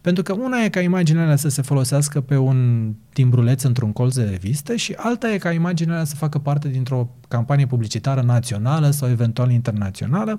[0.00, 4.14] Pentru că una e ca imaginele alea să se folosească pe un timbruleț într-un colț
[4.14, 8.90] de revistă și alta e ca imaginele alea să facă parte dintr-o campanie publicitară națională
[8.90, 10.34] sau eventual internațională.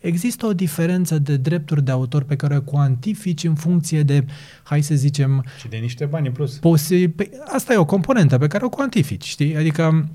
[0.00, 4.24] Există o diferență de drepturi de autor pe care o cuantifici în funcție de,
[4.62, 6.58] hai să zicem, Și de niște bani în plus.
[6.58, 9.56] Posi- pe, asta e o componentă pe care o cuantifici, știi?
[9.56, 10.08] Adică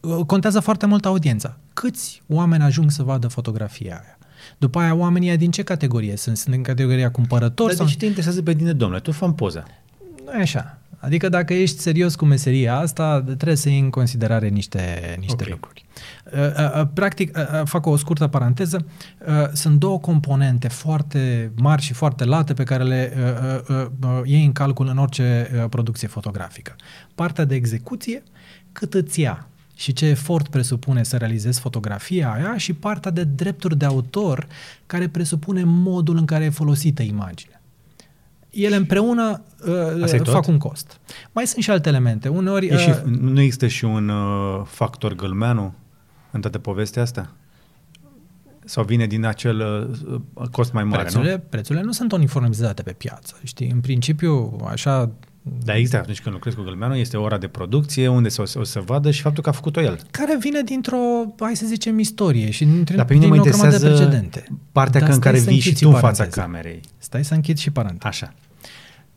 [0.00, 1.58] uh, contează foarte mult audiența.
[1.72, 4.17] Câți oameni ajung să vadă fotografia aia?
[4.58, 6.36] După aia, oamenii ăia din ce categorie sunt?
[6.36, 7.68] Sunt în categoria cumpărători?
[7.68, 7.86] Dar Sau...
[7.86, 9.00] de ce te interesează pe tine, domnule?
[9.00, 9.66] Tu fă poză.
[10.24, 10.78] Nu e așa.
[11.00, 15.50] Adică dacă ești serios cu meseria asta, trebuie să iei în considerare niște, niște Ok.
[15.50, 15.84] lucruri.
[16.32, 18.86] Uh, uh, uh, Practic, uh, uh, fac o scurtă paranteză,
[19.28, 24.20] uh, sunt două componente foarte mari și foarte late pe care le uh, uh, uh,
[24.24, 26.76] iei în calcul în orice uh, producție fotografică.
[27.14, 28.22] Partea de execuție,
[28.72, 29.48] cât îți ia
[29.78, 34.46] și ce efort presupune să realizezi fotografia aia și partea de drepturi de autor
[34.86, 37.58] care presupune modul în care e folosită imaginea
[38.50, 39.42] ele împreună
[40.02, 40.32] Asta e uh, tot?
[40.32, 41.00] fac un cost.
[41.32, 42.28] Mai sunt și alte elemente.
[42.28, 42.66] Uneori...
[42.66, 45.74] E și, uh, nu există și un uh, factor gălmeanu
[46.30, 47.32] în toată povestea asta?
[48.64, 49.60] Sau vine din acel
[50.34, 51.42] uh, cost mai mare, prețurile, nu?
[51.48, 53.38] prețurile nu sunt uniformizate pe piață.
[53.42, 53.70] Știi?
[53.70, 55.10] În principiu, așa...
[55.42, 58.64] Dar există atunci când lucrezi cu gălmeanu, este ora de producție, unde se, o, o
[58.64, 60.00] să vadă și faptul că a făcut-o el.
[60.10, 60.98] Care vine dintr-o,
[61.40, 64.04] hai să zicem, istorie și dintre, Dar pe mine din mă o grămadă de interesează
[64.04, 64.58] precedente.
[64.72, 66.42] partea Dar că în stai care să vii și închid tu în fața paranteza.
[66.42, 66.80] camerei.
[66.98, 68.08] Stai să închid și paranteza.
[68.08, 68.34] Așa.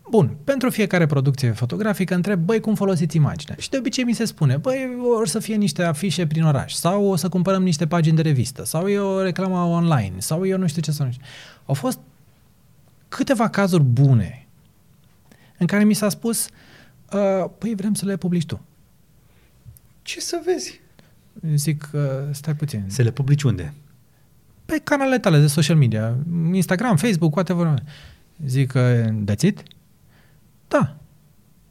[0.10, 3.56] Bun, pentru fiecare producție fotografică întreb, băi, cum folosiți imaginea?
[3.60, 7.06] Și de obicei mi se spune, băi, or să fie niște afișe prin oraș, sau
[7.06, 10.68] o să cumpărăm niște pagini de revistă, sau e o reclamă online, sau eu nu
[10.68, 11.26] știu ce să nu știu.
[11.66, 12.00] Au fost
[13.08, 14.48] câteva cazuri bune
[15.62, 16.50] în care mi s-a spus,
[17.14, 18.62] uh, păi vrem să le publici tu.
[20.02, 20.82] Ce să vezi?
[21.56, 22.02] Zic, uh,
[22.32, 22.84] stai puțin.
[22.88, 23.74] Să le publici unde?
[24.66, 26.16] Pe canalele tale de social media,
[26.54, 27.84] Instagram, Facebook, whatever.
[28.46, 29.64] Zic, uh, that's it?
[30.68, 30.96] Da.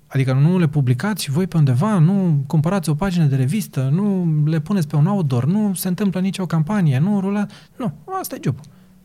[0.07, 4.35] Adică nu le publicați și voi pe undeva, nu cumpărați o pagină de revistă, nu
[4.45, 7.47] le puneți pe un outdoor, nu se întâmplă nicio campanie, nu rula.
[7.77, 8.59] Nu, asta e job.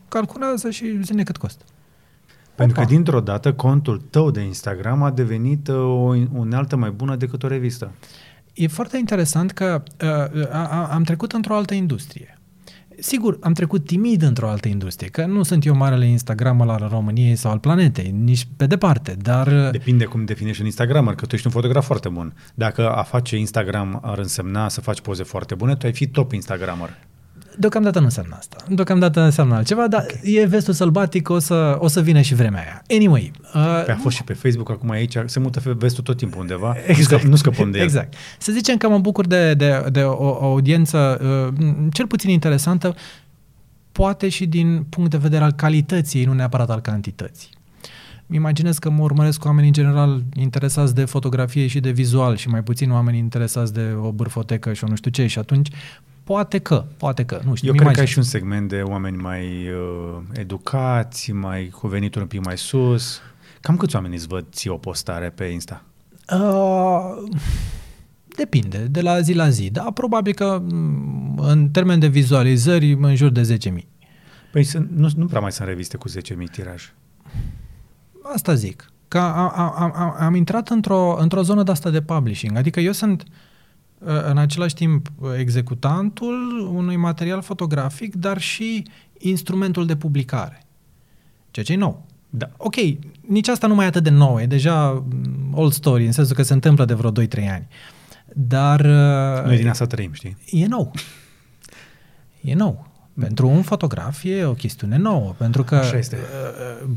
[0.08, 1.64] Calculează și zine cât costă.
[2.56, 2.86] Pentru Opa.
[2.86, 7.42] că dintr-o dată contul tău de Instagram a devenit uh, o unealtă mai bună decât
[7.42, 7.90] o revistă.
[8.54, 12.38] E foarte interesant că uh, a, a, am trecut într-o altă industrie.
[12.98, 17.36] Sigur, am trecut timid într-o altă industrie, că nu sunt eu marele Instagram al României
[17.36, 19.46] sau al planetei, nici pe departe, dar...
[19.46, 22.34] uh, Depinde cum definești un Instagramer, că tu ești un fotograf foarte bun.
[22.54, 26.32] Dacă a face Instagram ar însemna să faci poze foarte bune, tu ai fi top
[26.32, 26.98] Instagramer.
[27.58, 28.56] Deocamdată nu înseamnă asta.
[28.68, 30.32] Deocamdată înseamnă altceva, dar okay.
[30.34, 32.82] e vestul sălbatic, o să, o să vină și vremea aia.
[32.90, 33.30] Anyway.
[33.54, 36.40] Uh, Pe a fost și pe Facebook, acum aici se mută pe vestul tot timpul
[36.40, 36.74] undeva.
[36.86, 36.96] Exact.
[36.96, 37.84] Nu, scăp, nu scăpăm de el.
[37.84, 38.14] Exact.
[38.38, 42.94] Să zicem că mă bucur de, de, de o, o audiență uh, cel puțin interesantă,
[43.92, 47.48] poate și din punct de vedere al calității, nu neapărat al cantității.
[48.26, 52.48] Îmi imaginez că mă urmăresc oameni în general interesați de fotografie și de vizual și
[52.48, 55.68] mai puțin oameni interesați de o bârfotecă și o nu știu ce și atunci
[56.26, 57.68] poate că, poate că, nu știu.
[57.68, 58.08] Eu îmi cred că ai imaginez.
[58.08, 63.20] și un segment de oameni mai uh, educați, mai cu venituri un pic mai sus.
[63.60, 65.84] Cam câți oameni îți văd ție o postare pe Insta?
[66.32, 67.30] Uh,
[68.36, 69.70] depinde, de la zi la zi.
[69.70, 73.84] Dar probabil că m, în termen de vizualizări în jur de 10.000.
[74.52, 76.14] Păi sunt, nu, nu prea mai sunt reviste cu 10.000
[76.52, 76.92] tiraj.
[78.22, 78.90] Asta zic.
[79.08, 82.56] Că am, am, am, am intrat într-o, într-o zonă de asta de publishing.
[82.56, 83.28] Adică eu sunt uh,
[83.98, 88.86] în același timp executantul unui material fotografic, dar și
[89.18, 90.66] instrumentul de publicare.
[91.50, 92.04] Ceea ce e nou.
[92.30, 92.50] Da.
[92.56, 92.74] Ok,
[93.20, 96.36] nici asta nu mai e atât de nou, e deja mm, old story, în sensul
[96.36, 97.14] că se întâmplă de vreo 2-3
[97.50, 97.68] ani.
[98.32, 100.36] Dar uh, Noi din asta trăim, știi?
[100.50, 100.92] e nou.
[102.40, 102.86] E nou.
[103.20, 106.16] Pentru un fotograf e o chestiune nouă, pentru că Așa este.
[106.16, 106.88] uh,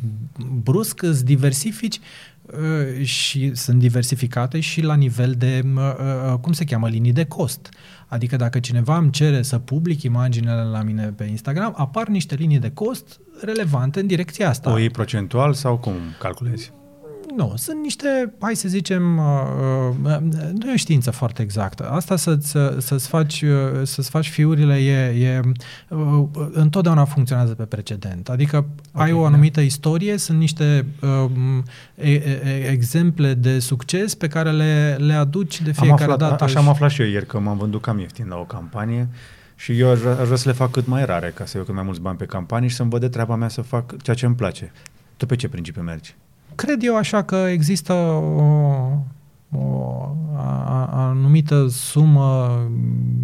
[0.64, 2.00] brusc îți diversifici
[2.46, 5.82] uh, și sunt diversificate și la nivel de, uh,
[6.32, 7.70] uh, cum se cheamă, linii de cost.
[8.08, 12.60] Adică dacă cineva îmi cere să public imaginele la mine pe Instagram, apar niște linii
[12.60, 14.72] de cost relevante în direcția asta.
[14.72, 16.72] O iei procentual sau cum calculezi?
[17.40, 19.24] Nu, sunt niște, hai să zicem, uh,
[20.04, 20.18] uh,
[20.54, 21.90] nu e o știință foarte exactă.
[21.90, 25.40] Asta să-ți, să-ți, faci, uh, să-ți faci fiurile e, e
[25.90, 28.30] uh, întotdeauna funcționează pe precedent.
[28.30, 28.58] Adică
[28.94, 29.66] okay, ai o anumită da.
[29.66, 31.32] istorie, sunt niște uh,
[31.96, 36.44] e, e, exemple de succes pe care le, le aduci de fiecare am aflat, dată.
[36.44, 39.08] Așa am aflat și eu ieri, că m-am vândut cam ieftin la o campanie
[39.56, 41.66] și eu aș vrea, aș vrea să le fac cât mai rare, ca să iau
[41.66, 44.16] cât mai mulți bani pe campanii și să-mi văd de treaba mea să fac ceea
[44.16, 44.72] ce îmi place.
[45.18, 46.16] Tu pe ce principiu mergi?
[46.60, 48.42] Cred eu așa că există o,
[49.52, 49.94] o
[50.36, 52.60] a, a, anumită sumă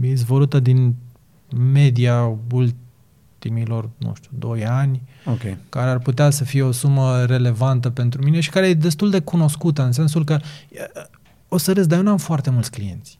[0.02, 0.96] izvorâtă din
[1.72, 5.58] media ultimilor, nu știu, 2 ani, okay.
[5.70, 9.20] care ar putea să fie o sumă relevantă pentru mine și care e destul de
[9.20, 10.40] cunoscută, în sensul că
[11.48, 13.18] o să râs, dar eu nu am foarte mulți clienți.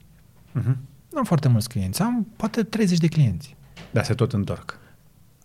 [0.58, 0.76] Uh-huh.
[1.10, 3.56] Nu am foarte mulți clienți, am poate 30 de clienți.
[3.90, 4.78] Dar se tot întorc.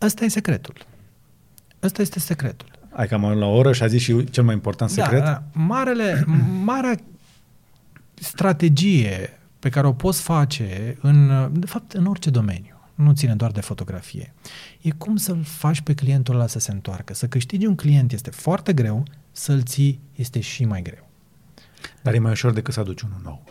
[0.01, 0.73] Ăsta e secretul.
[1.83, 2.70] Ăsta este secretul.
[2.91, 5.23] Ai cam la o oră și a zis și cel mai important da, secret?
[5.23, 6.25] Da, marele,
[6.63, 6.95] marea
[8.13, 13.51] strategie pe care o poți face în, de fapt, în orice domeniu, nu ține doar
[13.51, 14.33] de fotografie,
[14.81, 17.13] e cum să-l faci pe clientul ăla să se întoarcă.
[17.13, 21.09] Să câștigi un client este foarte greu, să-l ții este și mai greu.
[22.01, 23.43] Dar e mai ușor decât să aduci unul nou.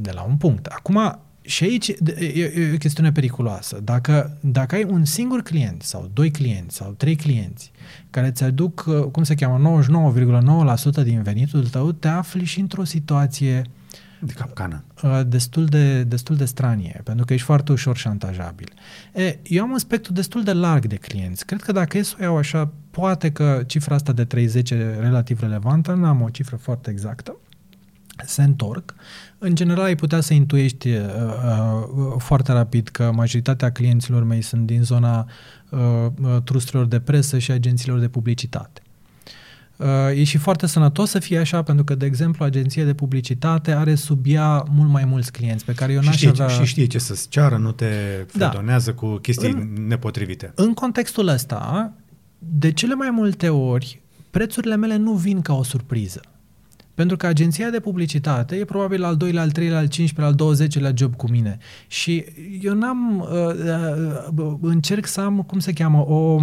[0.00, 0.66] De la un punct.
[0.66, 1.18] Acum,
[1.48, 1.94] și aici e,
[2.56, 3.80] e o chestiune periculoasă.
[3.84, 7.70] Dacă, dacă ai un singur client sau doi clienți sau trei clienți
[8.10, 9.82] care îți aduc, uh, cum se cheamă,
[11.00, 13.62] 99,9% din venitul tău, te afli și într-o situație
[14.20, 14.84] de capcană.
[15.02, 18.72] Uh, destul de, destul de stranie, pentru că ești foarte ușor șantajabil.
[19.14, 21.46] E, eu am un spectru destul de larg de clienți.
[21.46, 24.96] Cred că dacă e să o iau așa, poate că cifra asta de 30 e
[25.00, 27.36] relativ relevantă, nu am o cifră foarte exactă,
[28.26, 28.94] se întorc.
[29.38, 31.02] În general, ai putea să intuiești uh,
[31.96, 35.26] uh, foarte rapid că majoritatea clienților mei sunt din zona
[35.68, 35.78] uh,
[36.22, 38.82] uh trusturilor de presă și agențiilor de publicitate.
[39.78, 43.72] Uh, e și foarte sănătos să fie așa, pentru că, de exemplu, agenția de publicitate
[43.72, 46.48] are sub ea mult mai mulți clienți pe care eu n-aș știe, avea...
[46.48, 47.86] Și știe ce să-ți ceară, nu te
[48.26, 48.96] fredonează da.
[48.96, 50.52] cu chestii în, nepotrivite.
[50.54, 51.92] În contextul ăsta,
[52.38, 54.00] de cele mai multe ori,
[54.30, 56.20] prețurile mele nu vin ca o surpriză.
[56.98, 60.92] Pentru că agenția de publicitate e probabil al doilea, al treilea, al cincilea, al douăzecelea
[60.94, 61.58] job cu mine.
[61.86, 62.24] Și
[62.62, 66.38] eu n-am, uh, uh, încerc să am, cum se cheamă, o,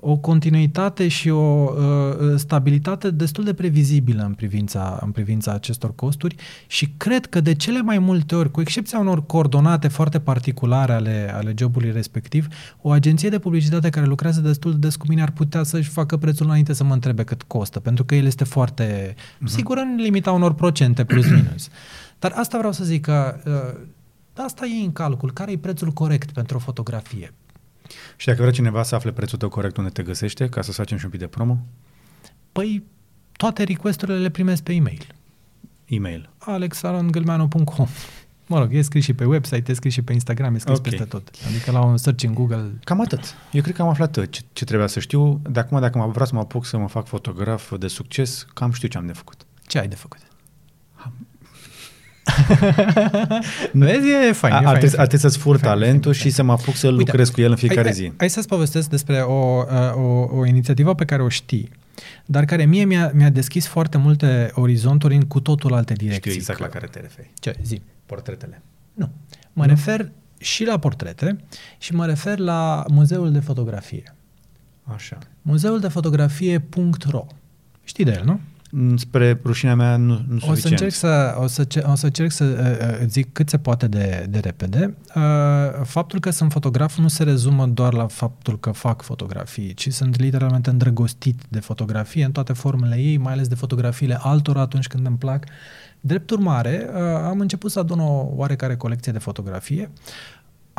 [0.00, 6.34] o continuitate și o uh, stabilitate destul de previzibilă în privința, în privința acestor costuri
[6.66, 11.32] și cred că de cele mai multe ori, cu excepția unor coordonate foarte particulare ale,
[11.34, 12.46] ale jobului respectiv,
[12.82, 16.16] o agenție de publicitate care lucrează destul de des cu mine ar putea să-și facă
[16.16, 19.44] prețul înainte să mă întrebe cât costă, pentru că el este foarte, uh-huh.
[19.44, 21.68] sigur, în limita unor procente plus minus.
[22.18, 23.80] Dar asta vreau să zic că uh,
[24.34, 25.32] asta e în calcul.
[25.32, 27.32] Care e prețul corect pentru o fotografie?
[28.16, 30.98] Și dacă vrea cineva să afle prețul tău corect, unde te găsește, ca să facem
[30.98, 31.58] și un pic de promo?
[32.52, 32.82] Păi,
[33.32, 35.06] toate requesturile le primesc pe e-mail.
[35.84, 36.30] E-mail.
[36.38, 37.86] alexarongâlmeanu.com
[38.46, 40.90] Mă rog, e scris și pe website, e scris și pe Instagram, e scris okay.
[40.90, 41.30] peste tot.
[41.48, 42.78] Adică la un search în Google...
[42.84, 43.34] Cam atât.
[43.52, 45.40] Eu cred că am aflat ce, ce trebuia să știu.
[45.50, 48.88] De acum, dacă vreau să mă apuc să mă fac fotograf de succes, cam știu
[48.88, 49.46] ce am de făcut.
[49.66, 50.18] Ce ai de făcut?
[53.72, 54.52] Vezi, e fain.
[54.52, 57.40] A, ar, trebui, să-ți fur fain, talentul fain, și să mă apuc să lucrez cu
[57.40, 58.12] el în fiecare hai, zi.
[58.16, 59.62] Hai să-ți povestesc despre o,
[59.94, 61.70] o, o inițiativă pe care o știi,
[62.26, 66.30] dar care mie mi-a, mi-a deschis foarte multe orizonturi în cu totul alte direcții.
[66.30, 66.64] Știu exact că...
[66.64, 67.30] la care te referi.
[67.34, 67.54] Ce?
[67.62, 67.82] Zi.
[68.06, 68.62] Portretele.
[68.94, 69.10] Nu.
[69.52, 69.68] Mă nu?
[69.68, 71.38] refer și la portrete
[71.78, 74.14] și mă refer la Muzeul de Fotografie.
[74.84, 75.18] Așa.
[75.42, 77.26] Muzeul de Fotografie.ro.
[77.84, 78.40] Știi de el, nu?
[78.96, 82.44] Spre rușinea mea nu, nu o să încerc să, o să, o să încerc să
[82.44, 84.96] uh, uh, zic cât se poate de, de repede.
[85.14, 85.22] Uh,
[85.84, 90.20] faptul că sunt fotograf nu se rezumă doar la faptul că fac fotografii, ci sunt
[90.20, 95.06] literalmente îndrăgostit de fotografie în toate formele ei, mai ales de fotografiile altora atunci când
[95.06, 95.44] îmi plac.
[96.00, 99.90] Drept urmare, uh, am început să adun o oarecare colecție de fotografie.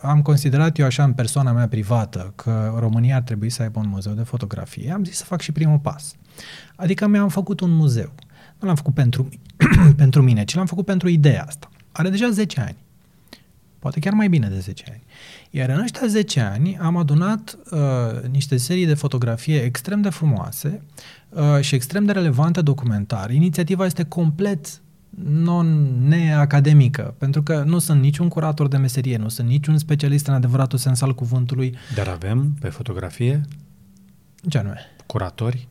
[0.01, 3.87] am considerat eu așa în persoana mea privată că România ar trebui să aibă un
[3.87, 6.15] muzeu de fotografie, am zis să fac și primul pas.
[6.75, 8.13] Adică mi-am făcut un muzeu.
[8.61, 9.29] Nu l-am făcut pentru,
[9.95, 11.69] pentru mine, ci l-am făcut pentru ideea asta.
[11.91, 12.75] Are deja 10 ani.
[13.79, 15.03] Poate chiar mai bine de 10 ani.
[15.49, 17.79] Iar în ăștia 10 ani am adunat uh,
[18.29, 20.81] niște serii de fotografie extrem de frumoase
[21.29, 23.33] uh, și extrem de relevante documentare.
[23.33, 24.81] Inițiativa este complet
[25.23, 30.77] non-neacademică, pentru că nu sunt niciun curator de meserie, nu sunt niciun specialist în adevăratul
[30.77, 31.75] sens al cuvântului.
[31.95, 33.41] Dar avem pe fotografie?
[34.49, 34.79] Ce anume?
[35.05, 35.67] Curatori?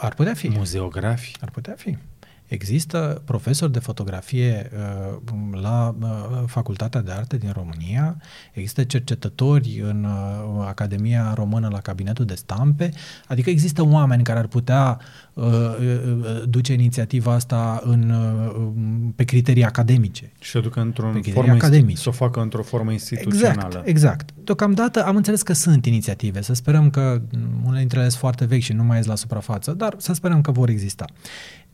[0.00, 0.48] Ar putea fi.
[0.48, 1.32] Muzeografi?
[1.40, 1.98] Ar putea fi.
[2.46, 6.08] Există profesori de fotografie uh, la uh,
[6.46, 8.16] Facultatea de Arte din România,
[8.52, 12.90] există cercetători în uh, Academia Română la Cabinetul de Stampe,
[13.28, 14.98] adică există oameni care ar putea
[15.32, 20.32] uh, uh, duce inițiativa asta în, uh, pe criterii academice.
[20.40, 22.00] Și să ducă într-o formă academice.
[22.00, 23.66] să o facă într-o formă instituțională.
[23.66, 24.30] Exact, exact.
[24.44, 27.20] Deocamdată am înțeles că sunt inițiative, să sperăm că
[27.64, 30.40] unele dintre ele sunt foarte vechi și nu mai ies la suprafață, dar să sperăm
[30.40, 31.04] că vor exista.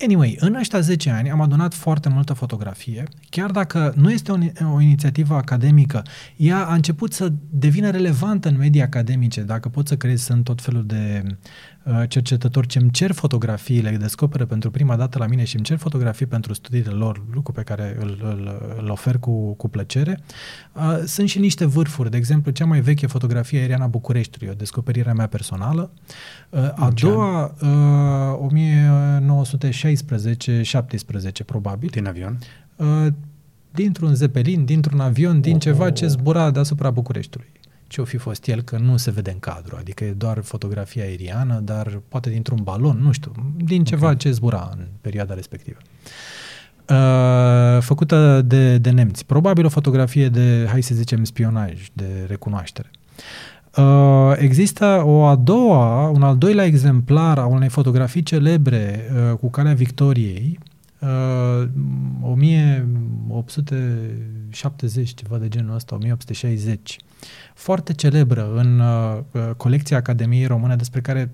[0.02, 4.36] Anyway, în ăștia 10 ani am adunat foarte multă fotografie, chiar dacă nu este o,
[4.74, 6.02] o inițiativă academică,
[6.36, 10.62] ea a început să devină relevantă în medii academice, dacă pot să crezi, sunt tot
[10.62, 11.22] felul de
[11.84, 15.64] uh, cercetători ce îmi cer fotografiile, le descoperă pentru prima dată la mine și îmi
[15.64, 20.20] cer fotografii pentru studiile lor, lucru pe care îl, îl, îl ofer cu, cu plăcere.
[20.72, 24.56] Uh, sunt și niște vârfuri, de exemplu, cea mai veche fotografie aeriană a Bucureștiului, o
[24.58, 25.90] descoperire mea personală.
[26.50, 31.88] Uh, a doua, uh, 1960 16-17 probabil.
[31.92, 32.38] Din avion?
[32.76, 33.06] Uh,
[33.70, 37.50] dintr-un zepelin, dintr-un avion, din oh, ceva ce zbura deasupra Bucureștiului.
[37.86, 41.02] Ce o fi fost el, că nu se vede în cadru, adică e doar fotografia
[41.02, 44.16] aeriană, dar poate dintr-un balon, nu știu, din ceva okay.
[44.16, 45.78] ce zbura în perioada respectivă.
[46.88, 49.26] Uh, făcută de, de nemți.
[49.26, 52.90] Probabil o fotografie de, hai să zicem, spionaj, de recunoaștere.
[53.76, 59.50] Uh, există o a doua, un al doilea exemplar a unei fotografii celebre uh, cu
[59.50, 60.58] calea Victoriei,
[60.98, 61.08] uh,
[62.20, 66.96] 1870, ceva de genul ăsta, 1860.
[67.54, 69.18] Foarte celebră în uh,
[69.56, 71.30] colecția Academiei Române despre care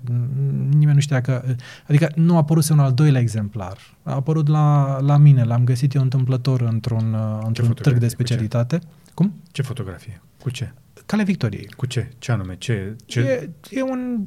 [0.68, 1.44] nimeni nu știa că...
[1.88, 3.78] Adică nu a apărut un al doilea exemplar.
[4.02, 8.78] A apărut la, la mine, l-am găsit eu întâmplător într-un, uh, într-un târg de specialitate.
[9.14, 9.34] Cum?
[9.50, 10.22] Ce fotografie?
[10.42, 10.72] Cu ce?
[11.08, 11.68] Calea Victoriei.
[11.76, 12.08] Cu ce?
[12.18, 12.56] Ce anume?
[12.58, 13.20] Ce, ce...
[13.20, 14.26] E, e un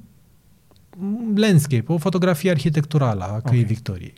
[1.35, 3.63] landscape, o fotografie arhitecturală a Căii okay.
[3.63, 4.13] Victoriei.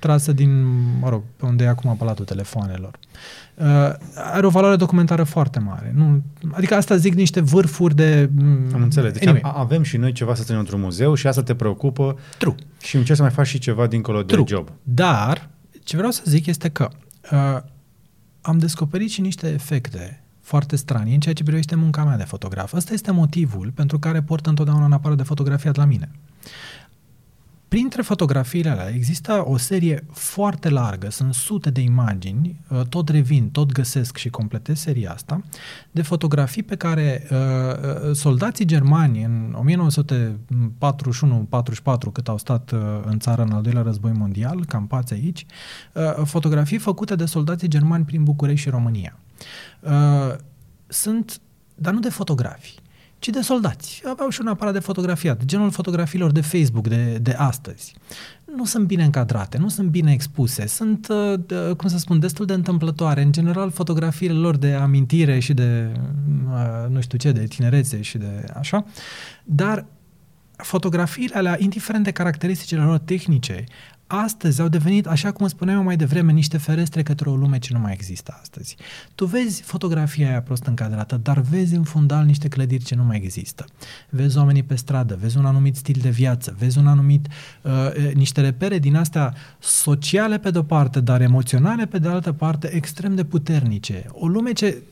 [0.00, 0.64] Trasă din,
[0.98, 2.98] mă rog, pe unde e acum Palatul Telefonelor.
[3.54, 3.66] Uh,
[4.14, 5.92] are o valoare documentară foarte mare.
[5.96, 8.30] Nu, adică asta zic niște vârfuri de...
[8.34, 9.12] Mm, Am înțeles.
[9.12, 9.52] Deci anyway.
[9.54, 12.18] avem și noi ceva să ținem într-un muzeu și asta te preocupă.
[12.38, 12.54] True.
[12.82, 14.42] Și încerci să mai faci și ceva dincolo True.
[14.42, 14.70] de job.
[14.82, 15.48] Dar,
[15.84, 16.88] ce vreau să zic este că
[17.32, 17.62] uh,
[18.40, 22.72] am descoperit și niște efecte foarte stranie în ceea ce privește munca mea de fotograf.
[22.72, 26.10] Ăsta este motivul pentru care port întotdeauna un aparat de fotografiat la mine.
[27.70, 33.50] Printre fotografiile alea există o serie foarte largă, sunt sute de imagini, uh, tot revin,
[33.50, 35.42] tot găsesc și completez seria asta,
[35.90, 39.56] de fotografii pe care uh, uh soldații germani în
[42.08, 45.46] 1941-44, cât au stat uh, în țară în al doilea război mondial, campați aici,
[45.92, 49.18] uh, fotografii făcute de soldații germani prin București și România.
[49.80, 50.36] Uh,
[50.86, 51.40] sunt,
[51.74, 52.78] dar nu de fotografii,
[53.20, 54.02] ci de soldați.
[54.06, 57.94] Aveau și un aparat de fotografiat, genul fotografiilor de Facebook de, de astăzi.
[58.56, 62.52] Nu sunt bine încadrate, nu sunt bine expuse, sunt, uh, cum să spun, destul de
[62.52, 63.22] întâmplătoare.
[63.22, 65.92] În general, fotografiile lor de amintire și de,
[66.46, 68.84] uh, nu știu ce, de tinerețe și de așa,
[69.44, 69.86] dar
[70.56, 73.64] fotografiile alea, indiferent de caracteristicile lor tehnice,
[74.12, 77.72] astăzi au devenit, așa cum spuneam eu mai devreme, niște ferestre către o lume ce
[77.72, 78.76] nu mai există astăzi.
[79.14, 83.16] Tu vezi fotografia aia prost încadrată, dar vezi în fundal niște clădiri ce nu mai
[83.16, 83.64] există.
[84.08, 87.26] Vezi oamenii pe stradă, vezi un anumit stil de viață, vezi un anumit,
[87.62, 92.74] uh, niște repere din astea sociale pe de-o parte, dar emoționale pe de altă parte,
[92.74, 94.04] extrem de puternice.
[94.10, 94.82] O lume ce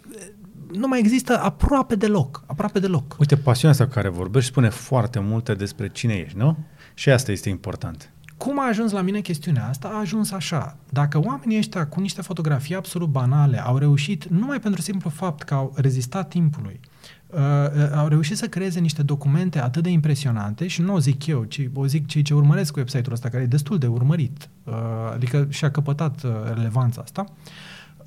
[0.72, 3.16] nu mai există aproape deloc, aproape deloc.
[3.18, 6.56] Uite, pasiunea asta cu care vorbești spune foarte multe despre cine ești, nu?
[6.94, 8.12] Și asta este important.
[8.38, 9.88] Cum a ajuns la mine chestiunea asta?
[9.88, 10.76] A ajuns așa.
[10.90, 15.54] Dacă oamenii ăștia cu niște fotografii absolut banale au reușit, numai pentru simplu fapt că
[15.54, 16.80] au rezistat timpului,
[17.26, 21.26] uh, uh, au reușit să creeze niște documente atât de impresionante și nu o zic
[21.26, 24.48] eu, ci o zic cei ce urmăresc cu website-ul ăsta, care e destul de urmărit,
[24.64, 24.74] uh,
[25.14, 27.24] adică și-a căpătat uh, relevanța asta,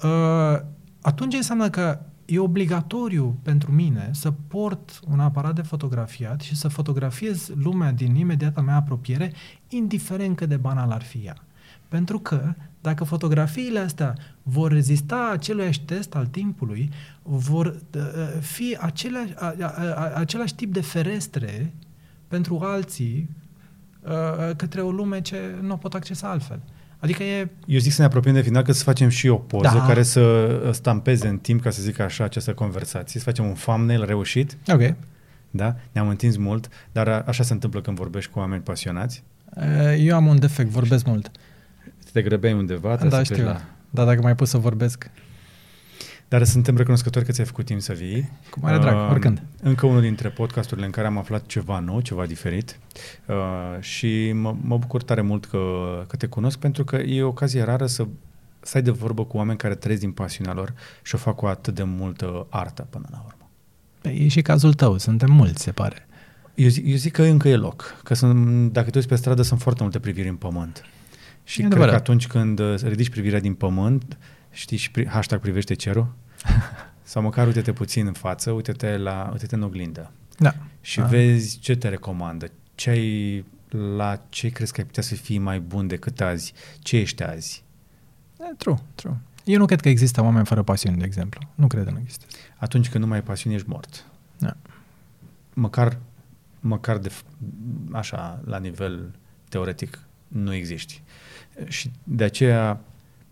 [0.03, 0.61] uh,
[1.01, 1.99] atunci înseamnă că
[2.32, 8.15] e obligatoriu pentru mine să port un aparat de fotografiat și să fotografiez lumea din
[8.15, 9.34] imediata mea apropiere,
[9.67, 11.36] indiferent cât de banal ar fi ea.
[11.88, 16.89] Pentru că dacă fotografiile astea vor rezista aceluiași test al timpului,
[17.23, 18.01] vor uh,
[18.39, 21.73] fi aceleași, a, a, a, același tip de ferestre
[22.27, 23.29] pentru alții
[24.01, 26.61] uh, către o lume ce nu o pot accesa altfel.
[27.02, 27.49] Adică e...
[27.66, 29.86] Eu zic să ne apropiem de final, că să facem și o poză da.
[29.86, 33.20] care să stampeze în timp, ca să zic așa, această conversație.
[33.20, 34.58] Să facem un thumbnail reușit.
[34.68, 34.93] Ok.
[35.52, 35.76] Da?
[35.91, 39.24] Ne-am întins mult, dar așa se întâmplă când vorbești cu oameni pasionați.
[39.97, 41.32] Eu am un defect, vorbesc mult.
[42.12, 43.43] Te grăbeai undeva, da, să știu.
[43.43, 43.62] La...
[43.89, 45.10] Da, dacă mai pus să vorbesc.
[46.32, 48.29] Dar suntem recunoscători că ți-ai făcut timp să vii.
[48.49, 49.43] Cu mare drag, uh, oricând.
[49.61, 52.79] Încă unul dintre podcasturile în care am aflat ceva nou, ceva diferit
[53.25, 53.36] uh,
[53.79, 55.59] și mă, mă bucur tare mult că,
[56.07, 58.07] că te cunosc pentru că e o ocazie rară să
[58.59, 61.45] să ai de vorbă cu oameni care trăiesc din pasiunea lor și o fac cu
[61.45, 63.49] atât de multă artă până la urmă.
[64.01, 66.07] Păi, e și cazul tău, suntem mulți, se pare.
[66.55, 69.41] Eu zic, eu zic că încă e loc, că sunt, dacă tu ești pe stradă,
[69.41, 70.86] sunt foarte multe priviri în pământ.
[71.43, 72.03] Și e cred adevărat.
[72.03, 74.17] că atunci când ridici privirea din pământ,
[74.51, 76.13] știi, și pri, hashtag privește cerul,
[77.11, 80.11] sau măcar uite-te puțin în față, uite-te, la, uite-te în oglindă.
[80.37, 80.53] Da.
[80.81, 81.05] Și A.
[81.05, 83.45] vezi ce te recomandă, ce ai,
[83.95, 87.63] la ce crezi că ai putea să fii mai bun decât azi, ce ești azi.
[88.39, 89.17] E, true, true.
[89.43, 91.41] Eu nu cred că există oameni fără pasiune, de exemplu.
[91.55, 92.25] Nu cred că nu există.
[92.57, 94.05] Atunci când nu mai ai pasiune, ești mort.
[94.37, 94.57] Da.
[95.53, 95.97] Măcar,
[96.59, 97.11] măcar de,
[97.91, 99.11] așa, la nivel
[99.49, 101.03] teoretic, nu existi.
[101.67, 102.79] Și de aceea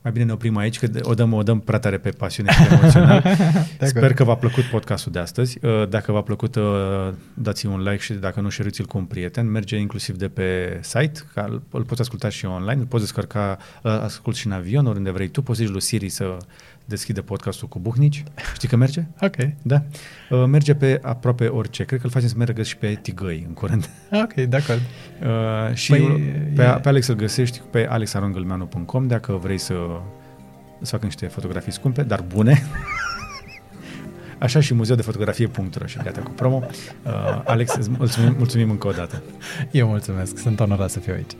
[0.09, 2.63] mai bine ne oprim aici, că o dăm, o dăm prea tare pe pasiune și
[2.63, 3.23] pe emoțional.
[3.81, 5.57] Sper că v-a plăcut podcastul de astăzi.
[5.61, 6.63] Uh, dacă v-a plăcut, uh,
[7.33, 9.51] dați un like și dacă nu, share l cu un prieten.
[9.51, 14.35] Merge inclusiv de pe site, că îl poți asculta și online, îl poți descărca, ascult
[14.35, 15.41] și în avion, oriunde vrei tu.
[15.41, 16.37] Poți zici lui Siri să
[16.89, 18.23] deschide podcastul cu Buhnici.
[18.53, 19.03] Știi că merge?
[19.21, 19.35] Ok.
[19.61, 19.83] Da.
[20.29, 21.83] Uh, merge pe aproape orice.
[21.83, 23.89] Cred că îl facem să meargă și pe Tigăi în curând.
[24.23, 24.81] Ok, de acord.
[25.19, 25.99] Uh, și păi,
[26.55, 26.79] pe, e...
[26.81, 29.75] pe Alex îl găsești pe alexarongălmeanu.com dacă vrei să,
[30.81, 32.61] să facă niște fotografii scumpe, dar bune.
[34.39, 36.63] Așa și muzeu de fotografie.ro și gata cu promo.
[37.05, 39.23] Uh, Alex, îți mulțumim, mulțumim încă o dată.
[39.71, 41.31] Eu mulțumesc, sunt onorat să fiu aici.